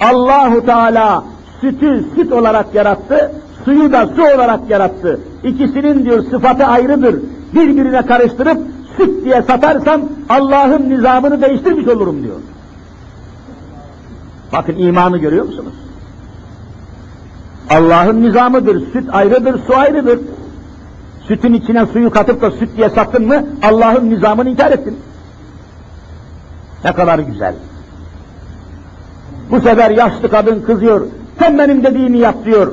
[0.00, 1.24] Allahu Teala
[1.60, 3.32] sütü süt olarak yarattı,
[3.66, 5.20] suyu da su olarak yarattı.
[5.44, 7.16] İkisinin diyor sıfatı ayrıdır.
[7.54, 8.58] Birbirine karıştırıp
[8.96, 12.36] süt diye satarsam Allah'ın nizamını değiştirmiş olurum diyor.
[14.52, 15.74] Bakın imanı görüyor musunuz?
[17.70, 18.92] Allah'ın nizamıdır.
[18.92, 20.18] Süt ayrıdır, su ayrıdır.
[21.28, 24.98] Sütün içine suyu katıp da süt diye sattın mı Allah'ın nizamını inkar ettin.
[26.84, 27.54] Ne kadar güzel.
[29.50, 31.06] Bu sefer yaşlı kadın kızıyor.
[31.38, 32.72] Sen benim dediğimi yap diyor.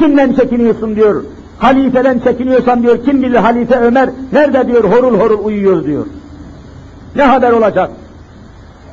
[0.00, 1.24] Kimden çekiniyorsun diyor.
[1.58, 3.04] Halifeden çekiniyorsan diyor.
[3.04, 6.06] Kim bilir halife Ömer nerede diyor horul horul uyuyor diyor.
[7.16, 7.90] Ne haber olacak?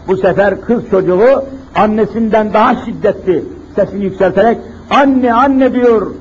[0.07, 1.43] Bu sefer kız çocuğu
[1.75, 3.43] annesinden daha şiddetli
[3.75, 4.57] sesini yükselterek
[4.89, 6.11] anne anne diyor.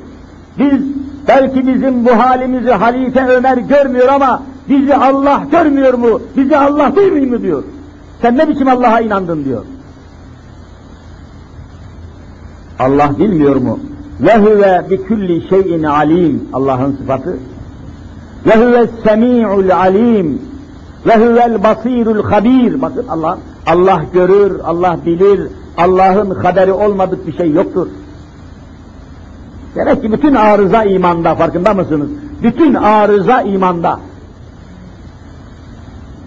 [0.58, 0.80] Biz
[1.28, 6.20] belki bizim bu halimizi halife Ömer görmüyor ama bizi Allah görmüyor mu?
[6.36, 7.62] Bizi Allah duymuyor mu diyor.
[8.22, 9.64] Sen ne biçim Allah'a inandın diyor.
[12.78, 13.78] Allah bilmiyor mu?
[14.20, 16.48] Ve huve bi kulli şeyin alim.
[16.52, 17.36] Allah'ın sıfatı.
[18.46, 20.42] Ve huve semi'ul alim.
[21.06, 22.82] Ve huvel basirul habir.
[22.82, 25.40] Bakın Allah Allah görür, Allah bilir.
[25.78, 27.86] Allah'ın haberi olmadık bir şey yoktur.
[29.74, 32.08] Demek ki bütün arıza imanda farkında mısınız?
[32.42, 34.00] Bütün arıza imanda.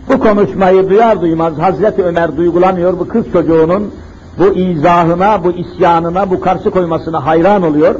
[0.09, 3.91] Bu konuşmayı duyar duymaz Hazreti Ömer duygulanıyor bu kız çocuğunun
[4.39, 7.95] bu izahına, bu isyanına, bu karşı koymasına hayran oluyor.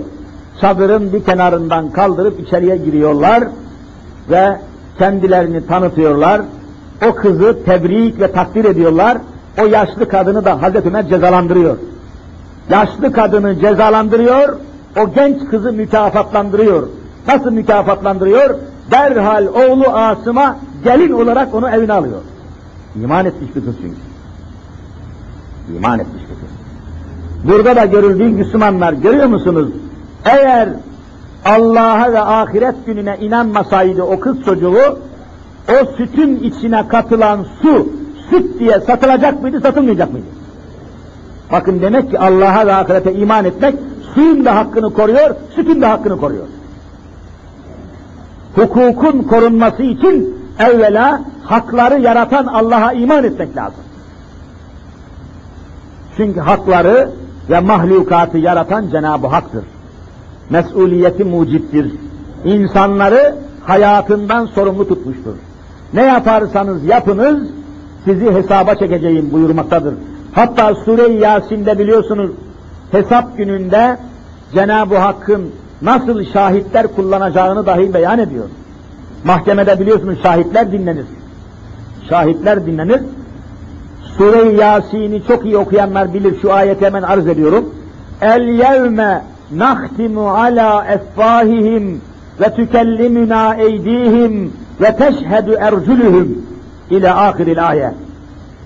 [0.61, 3.43] Çadırın bir kenarından kaldırıp içeriye giriyorlar
[4.29, 4.57] ve
[4.97, 6.41] kendilerini tanıtıyorlar.
[7.09, 9.17] O kızı tebrik ve takdir ediyorlar.
[9.61, 11.77] O yaşlı kadını da Hazreti Ömer cezalandırıyor.
[12.69, 14.57] Yaşlı kadını cezalandırıyor,
[14.97, 16.87] o genç kızı mükafatlandırıyor.
[17.27, 18.55] Nasıl mükafatlandırıyor?
[18.91, 22.21] Derhal oğlu Asım'a gelin olarak onu evine alıyor.
[22.95, 23.97] İman etmiş bir kız çünkü.
[25.77, 26.28] İman etmiş.
[27.43, 29.69] Burada da görüldüğü Müslümanlar görüyor musunuz?
[30.25, 30.69] Eğer
[31.45, 34.99] Allah'a ve ahiret gününe inanmasaydı o kız çocuğu,
[35.69, 37.89] o sütün içine katılan su,
[38.29, 40.25] süt diye satılacak mıydı, satılmayacak mıydı?
[41.51, 43.75] Bakın demek ki Allah'a ve ahirete iman etmek,
[44.13, 46.45] suyun da hakkını koruyor, sütün de hakkını koruyor.
[48.55, 53.83] Hukukun korunması için evvela hakları yaratan Allah'a iman etmek lazım.
[56.17, 57.09] Çünkü hakları
[57.49, 59.63] ve mahlukatı yaratan Cenab-ı Hak'tır.
[60.49, 61.91] Mesuliyeti mucittir.
[62.45, 65.33] İnsanları hayatından sorumlu tutmuştur.
[65.93, 67.47] Ne yaparsanız yapınız,
[68.05, 69.93] sizi hesaba çekeceğim buyurmaktadır.
[70.33, 72.31] Hatta Sure-i Yasin'de biliyorsunuz,
[72.91, 73.97] hesap gününde
[74.53, 78.45] Cenab-ı Hakk'ın nasıl şahitler kullanacağını dahi beyan ediyor.
[79.23, 81.05] Mahkemede biliyorsunuz şahitler dinlenir.
[82.09, 83.01] Şahitler dinlenir.
[84.20, 86.41] Sure-i Yasin'i çok iyi okuyanlar bilir.
[86.41, 87.76] Şu ayeti hemen arz ediyorum.
[88.22, 92.01] El yevme nahtimu ala effahihim
[92.41, 96.45] ve tükellimuna eydihim ve teşhedü ercülühüm
[96.89, 97.93] ile ahiril ayet.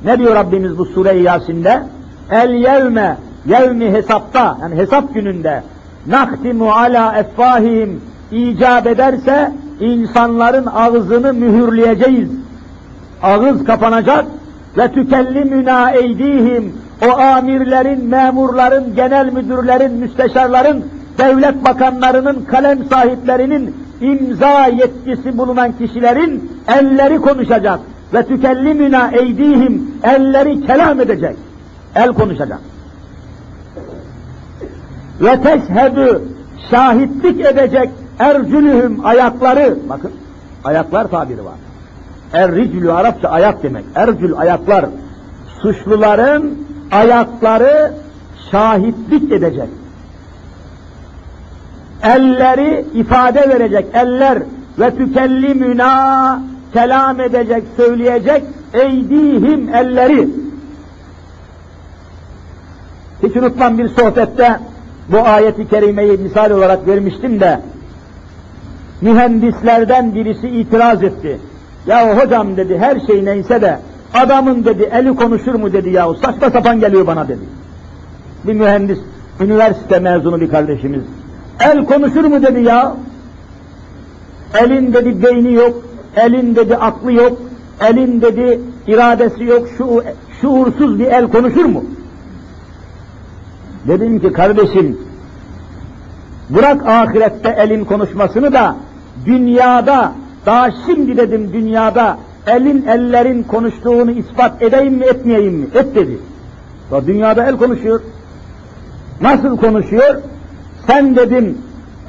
[0.06, 1.84] Ne diyor Rabbimiz bu Sure-i Yasin'de?
[2.32, 5.64] El yevme, yevmi hesapta, yani hesap gününde,
[6.08, 8.02] nahtimu ala effahihim,
[8.32, 12.30] icap ederse insanların ağzını mühürleyeceğiz.
[13.24, 14.26] Ağız kapanacak
[14.78, 16.74] ve tükellimüna eydihim,
[17.08, 20.86] o amirlerin, memurların, genel müdürlerin, müsteşarların,
[21.18, 27.80] devlet bakanlarının, kalem sahiplerinin, imza yetkisi bulunan kişilerin elleri konuşacak
[28.14, 31.36] ve tükellimina eydihim elleri kelam edecek.
[31.96, 32.60] El konuşacak.
[35.22, 36.22] Ve teşhedü
[36.72, 39.78] şahitlik edecek ercülühüm ayakları.
[39.90, 40.12] Bakın
[40.64, 41.54] ayaklar tabiri var.
[42.34, 43.86] Erriclü Arapça ayak demek.
[43.96, 44.86] Ercül ayaklar.
[45.62, 47.94] Suçluların ayakları
[48.52, 49.70] şahitlik edecek.
[52.04, 53.86] Elleri ifade verecek.
[53.94, 54.40] Eller
[54.80, 56.42] ve tükellimüna
[56.74, 60.30] kelam edecek, söyleyecek eydihim elleri.
[63.24, 64.60] Hiç unutmam bir sohbette
[65.10, 67.60] bu ayeti kerimeyi misal olarak vermiştim de
[69.02, 71.40] mühendislerden birisi itiraz etti.
[71.88, 73.80] Ya hocam dedi her şey neyse de
[74.14, 77.42] adamın dedi eli konuşur mu dedi ya saçma sapan geliyor bana dedi.
[78.44, 79.00] Bir mühendis,
[79.40, 81.02] üniversite mezunu bir kardeşimiz.
[81.60, 82.96] El konuşur mu dedi ya.
[84.60, 85.84] Elin dedi beyni yok,
[86.16, 87.42] elin dedi aklı yok,
[87.90, 90.04] elin dedi iradesi yok, şu,
[90.42, 91.84] şuursuz bir el konuşur mu?
[93.88, 94.98] Dedim ki kardeşim,
[96.50, 98.76] bırak ahirette elin konuşmasını da
[99.26, 100.12] dünyada,
[100.46, 102.18] daha şimdi dedim dünyada
[102.48, 105.66] elin ellerin konuştuğunu ispat edeyim mi etmeyeyim mi?
[105.76, 106.18] Et dedi.
[106.92, 108.02] Ya dünyada el konuşuyor.
[109.22, 110.16] Nasıl konuşuyor?
[110.88, 111.58] Sen dedim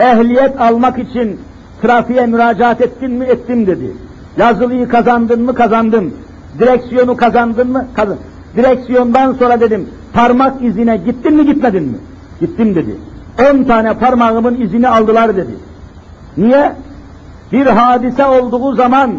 [0.00, 1.40] ehliyet almak için
[1.82, 3.24] trafiğe müracaat ettin mi?
[3.24, 3.92] Ettim dedi.
[4.36, 5.54] Yazılıyı kazandın mı?
[5.54, 6.14] Kazandım.
[6.58, 7.86] Direksiyonu kazandın mı?
[7.94, 8.16] Kazan.
[8.56, 11.96] Direksiyondan sonra dedim parmak izine gittin mi gitmedin mi?
[12.40, 12.96] Gittim dedi.
[13.50, 15.54] On tane parmağımın izini aldılar dedi.
[16.36, 16.72] Niye?
[17.54, 19.10] Bir hadise olduğu zaman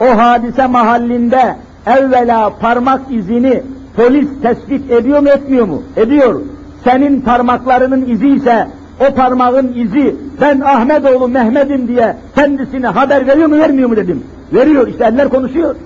[0.00, 1.56] o hadise mahallinde
[1.86, 3.62] evvela parmak izini
[3.96, 5.82] polis tespit ediyor mu etmiyor mu?
[5.96, 6.40] Ediyor.
[6.84, 8.68] Senin parmaklarının izi ise
[9.00, 14.24] o parmağın izi ben Ahmetoğlu Mehmet'im diye kendisine haber veriyor mu vermiyor mu dedim.
[14.52, 15.76] Veriyor işte eller konuşuyor.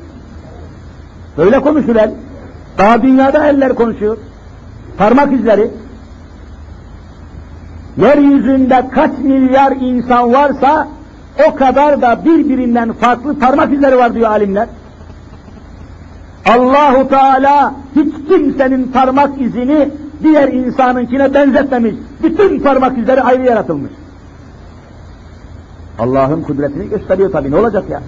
[1.39, 2.11] Böyle konuşur el.
[2.79, 4.19] Daha dünyada eller konuşuyor.
[4.99, 5.71] Parmak izleri.
[7.97, 10.89] Yeryüzünde kaç milyar insan varsa
[11.49, 14.69] o kadar da birbirinden farklı parmak izleri var diyor alimler.
[16.49, 19.89] Allahu Teala hiç kimsenin parmak izini
[20.23, 21.95] diğer insanınkine benzetmemiş.
[22.23, 23.91] Bütün parmak izleri ayrı yaratılmış.
[25.99, 28.01] Allah'ın kudretini gösteriyor tabii ne olacak ya?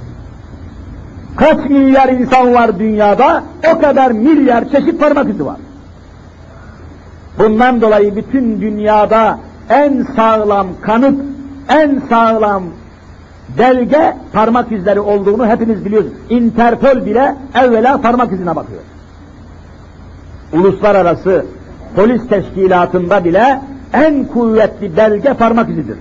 [1.37, 3.43] Kaç milyar insan var dünyada,
[3.75, 5.57] o kadar milyar çeşit parmak izi var.
[7.39, 11.21] Bundan dolayı bütün dünyada en sağlam kanıt,
[11.69, 12.63] en sağlam
[13.59, 16.17] belge parmak izleri olduğunu hepiniz biliyorsunuz.
[16.31, 18.81] Interpol bile evvela parmak izine bakıyor.
[20.53, 21.47] Uluslararası
[21.97, 23.61] polis teşkilatında bile
[23.93, 25.99] en kuvvetli belge parmak izidir.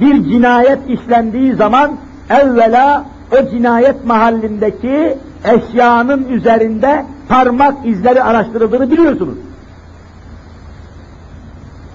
[0.00, 1.90] Bir cinayet işlendiği zaman
[2.30, 9.34] evvela o cinayet mahallindeki eşyanın üzerinde parmak izleri araştırıldığını biliyorsunuz.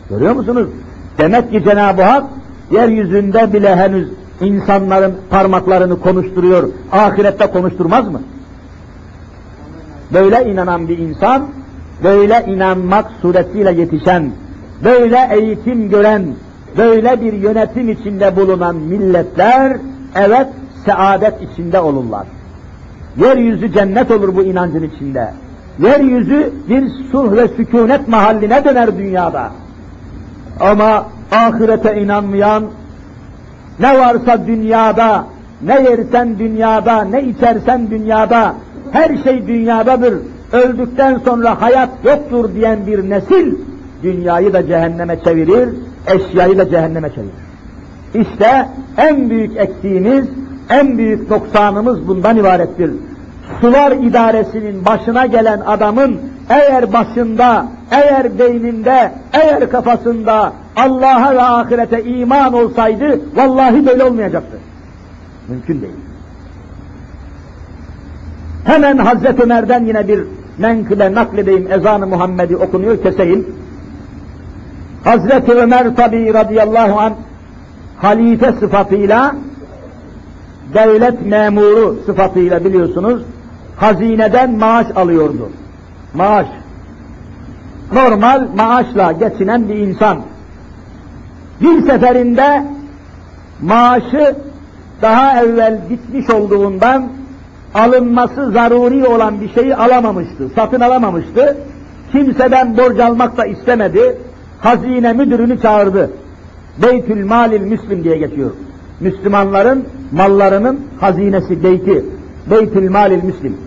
[0.09, 0.67] Görüyor musunuz?
[1.17, 2.23] Demek ki Cenab-ı Hak
[2.71, 4.09] yeryüzünde bile henüz
[4.41, 8.21] insanların parmaklarını konuşturuyor, ahirette konuşturmaz mı?
[10.13, 11.47] Böyle inanan bir insan,
[12.03, 14.31] böyle inanmak suretiyle yetişen,
[14.83, 16.25] böyle eğitim gören,
[16.77, 19.77] böyle bir yönetim içinde bulunan milletler,
[20.15, 20.47] evet
[20.85, 22.27] saadet içinde olurlar.
[23.17, 25.33] Yeryüzü cennet olur bu inancın içinde.
[25.79, 29.51] Yeryüzü bir sulh ve sükunet mahalline döner dünyada.
[30.59, 32.63] Ama ahirete inanmayan,
[33.79, 35.25] ne varsa dünyada,
[35.61, 38.53] ne yersen dünyada, ne içersen dünyada,
[38.91, 40.13] her şey dünyadadır,
[40.51, 43.55] öldükten sonra hayat yoktur diyen bir nesil,
[44.03, 45.69] dünyayı da cehenneme çevirir,
[46.07, 47.33] eşyayı da cehenneme çevirir.
[48.13, 48.67] İşte
[48.97, 50.25] en büyük eksiğimiz,
[50.69, 52.91] en büyük noksanımız bundan ibarettir.
[53.61, 56.19] Sular idaresinin başına gelen adamın
[56.49, 64.57] eğer başında, eğer beyninde, eğer kafasında Allah'a ve ahirete iman olsaydı vallahi böyle olmayacaktı.
[65.47, 65.93] Mümkün değil.
[68.65, 70.23] Hemen Hazreti Ömer'den yine bir
[70.57, 73.55] menkıbe nakledeyim, ezanı Muhammed'i okunuyor, keseyim.
[75.03, 77.13] Hazreti Ömer tabi radıyallahu an
[77.97, 79.35] halife sıfatıyla
[80.73, 83.23] devlet memuru sıfatıyla biliyorsunuz
[83.75, 85.49] hazineden maaş alıyordu.
[86.13, 86.47] Maaş.
[87.93, 90.17] Normal maaşla geçinen bir insan.
[91.61, 92.63] Bir seferinde
[93.61, 94.35] maaşı
[95.01, 97.09] daha evvel bitmiş olduğundan
[97.73, 101.57] alınması zaruri olan bir şeyi alamamıştı, satın alamamıştı.
[102.11, 104.17] Kimseden borç almak da istemedi.
[104.59, 106.11] Hazine müdürünü çağırdı.
[106.83, 108.51] Beytül Malil Müslim diye geçiyor.
[108.99, 112.05] Müslümanların mallarının hazinesi beyti.
[112.51, 113.57] Beytül Malil Müslim.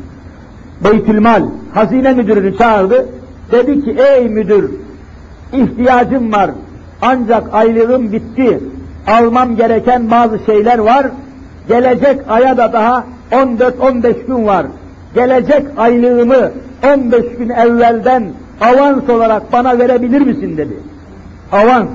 [0.84, 1.42] Beytül Mal
[1.74, 3.06] hazine müdürünü çağırdı.
[3.52, 4.70] Dedi ki ey müdür
[5.52, 6.50] ihtiyacım var
[7.02, 8.60] ancak aylığım bitti.
[9.06, 11.06] Almam gereken bazı şeyler var.
[11.68, 14.66] Gelecek aya da daha 14-15 gün var.
[15.14, 16.50] Gelecek aylığımı
[16.94, 18.24] 15 gün evvelden
[18.60, 20.76] avans olarak bana verebilir misin dedi.
[21.52, 21.88] Avans.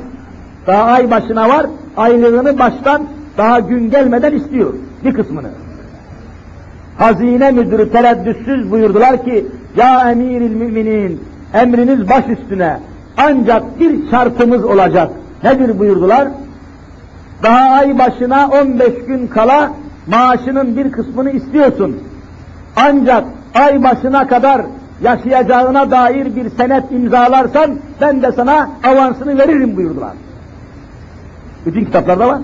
[0.68, 1.66] Daha ay başına var,
[1.98, 3.02] aylığını baştan
[3.38, 4.74] daha gün gelmeden istiyor
[5.06, 5.50] bir kısmını.
[6.98, 9.46] Hazine müdürü tereddütsüz buyurdular ki,
[9.78, 11.22] Ya emiril müminin,
[11.54, 12.78] emriniz baş üstüne,
[13.18, 15.12] ancak bir şartımız olacak.
[15.44, 16.28] Nedir buyurdular?
[17.44, 19.72] Daha ay başına 15 gün kala
[20.08, 21.98] maaşının bir kısmını istiyorsun.
[22.76, 23.24] Ancak
[23.56, 24.62] ay başına kadar
[25.02, 30.14] yaşayacağına dair bir senet imzalarsan ben de sana avansını veririm buyurdular.
[31.66, 32.40] Bütün kitaplarda var.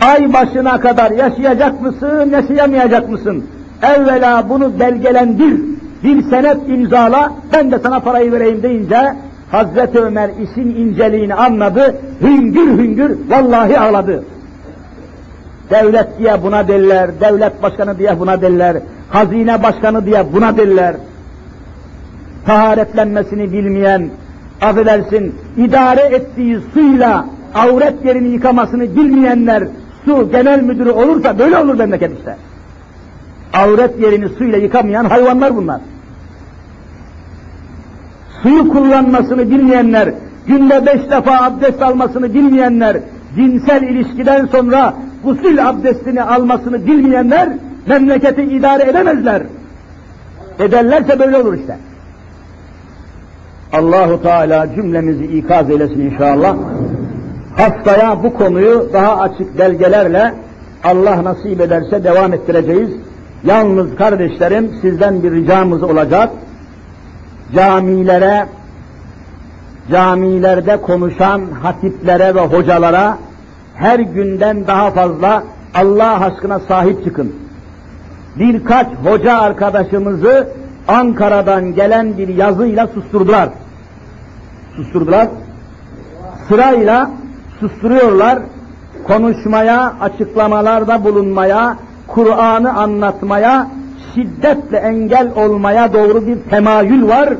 [0.00, 3.44] Ay başına kadar yaşayacak mısın, yaşayamayacak mısın?
[3.82, 5.60] Evvela bunu belgelendir,
[6.04, 9.14] bir senet imzala, ben de sana parayı vereyim deyince
[9.50, 14.24] Hazreti Ömer işin inceliğini anladı, hüngür hüngür vallahi ağladı.
[15.70, 18.76] Devlet diye buna derler, devlet başkanı diye buna derler,
[19.10, 20.96] hazine başkanı diye buna derler.
[22.46, 24.08] Taharetlenmesini bilmeyen,
[24.62, 29.64] affedersin, idare ettiği suyla avret yerini yıkamasını bilmeyenler
[30.04, 32.36] su genel müdürü olursa böyle olur memleket işte.
[33.54, 35.80] Avret yerini suyla yıkamayan hayvanlar bunlar.
[38.44, 40.08] Suyu kullanmasını bilmeyenler,
[40.46, 42.96] günde beş defa abdest almasını bilmeyenler,
[43.36, 47.48] cinsel ilişkiden sonra gusül abdestini almasını bilmeyenler
[47.86, 49.42] memleketi idare edemezler.
[50.58, 51.76] Ederlerse böyle olur işte.
[53.72, 56.56] Allahu Teala cümlemizi ikaz eylesin inşallah.
[57.56, 60.34] Haftaya bu konuyu daha açık belgelerle
[60.84, 62.90] Allah nasip ederse devam ettireceğiz.
[63.44, 66.30] Yalnız kardeşlerim sizden bir ricamız olacak.
[67.52, 68.46] Camilere,
[69.90, 73.18] camilerde konuşan hatiplere ve hocalara
[73.74, 75.42] her günden daha fazla
[75.74, 77.34] Allah aşkına sahip çıkın.
[78.38, 80.48] Birkaç hoca arkadaşımızı
[80.88, 83.48] Ankara'dan gelen bir yazıyla susturdular.
[84.76, 85.28] Susturdular.
[86.48, 87.10] Sırayla
[87.60, 88.38] susturuyorlar.
[89.06, 91.76] Konuşmaya, açıklamalarda bulunmaya,
[92.06, 93.66] Kur'an'ı anlatmaya,
[94.14, 97.34] şiddetle engel olmaya doğru bir temayül var.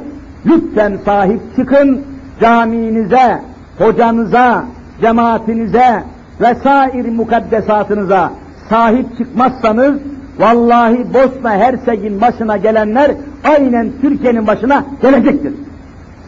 [0.47, 2.03] Lütfen sahip çıkın,
[2.41, 3.41] caminize,
[3.79, 4.65] hocanıza,
[5.01, 6.03] cemaatinize
[6.41, 8.31] vesair mukaddesatınıza
[8.69, 9.95] sahip çıkmazsanız
[10.39, 13.11] vallahi Bosna Hersek'in başına gelenler
[13.45, 15.53] aynen Türkiye'nin başına gelecektir.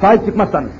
[0.00, 0.70] Sahip çıkmazsanız.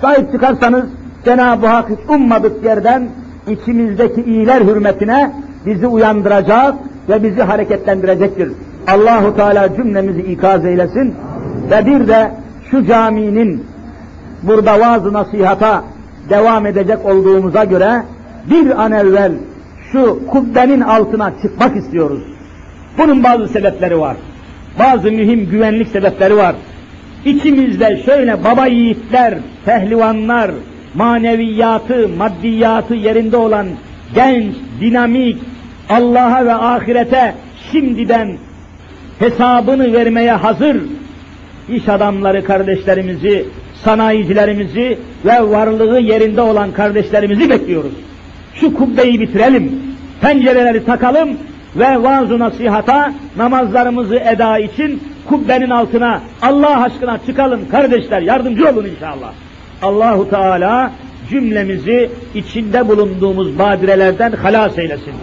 [0.00, 0.84] Sahip çıkarsanız
[1.24, 3.08] Cenab-ı Hak hiç ummadık yerden
[3.48, 5.32] içimizdeki iyiler hürmetine
[5.66, 6.74] bizi uyandıracak
[7.08, 8.52] ve bizi hareketlendirecektir.
[8.88, 11.14] Allahu Teala cümlemizi ikaz eylesin
[11.70, 12.30] ve bir de
[12.70, 13.66] şu caminin
[14.42, 15.84] burada vaaz nasihata
[16.30, 18.02] devam edecek olduğumuza göre
[18.50, 19.32] bir an evvel
[19.92, 22.22] şu kubbenin altına çıkmak istiyoruz.
[22.98, 24.16] Bunun bazı sebepleri var.
[24.78, 26.54] Bazı mühim güvenlik sebepleri var.
[27.24, 30.50] İçimizde şöyle baba yiğitler, pehlivanlar,
[30.94, 33.66] maneviyatı, maddiyatı yerinde olan
[34.14, 35.38] genç, dinamik,
[35.90, 37.34] Allah'a ve ahirete
[37.72, 38.28] şimdiden
[39.18, 40.76] hesabını vermeye hazır
[41.68, 43.46] iş adamları kardeşlerimizi,
[43.84, 47.92] sanayicilerimizi ve varlığı yerinde olan kardeşlerimizi bekliyoruz.
[48.54, 49.72] Şu kubbeyi bitirelim,
[50.20, 51.28] pencereleri takalım
[51.76, 59.32] ve vaaz nasihata, namazlarımızı eda için kubbenin altına Allah aşkına çıkalım kardeşler, yardımcı olun inşallah.
[59.82, 60.92] Allahu Teala
[61.30, 65.14] cümlemizi içinde bulunduğumuz badirelerden halas eylesin.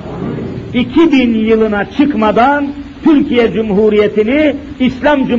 [0.73, 2.67] 2000 yılına çıkmadan
[3.03, 5.31] Türkiye Cumhuriyeti'ni İslam Cumhuriyeti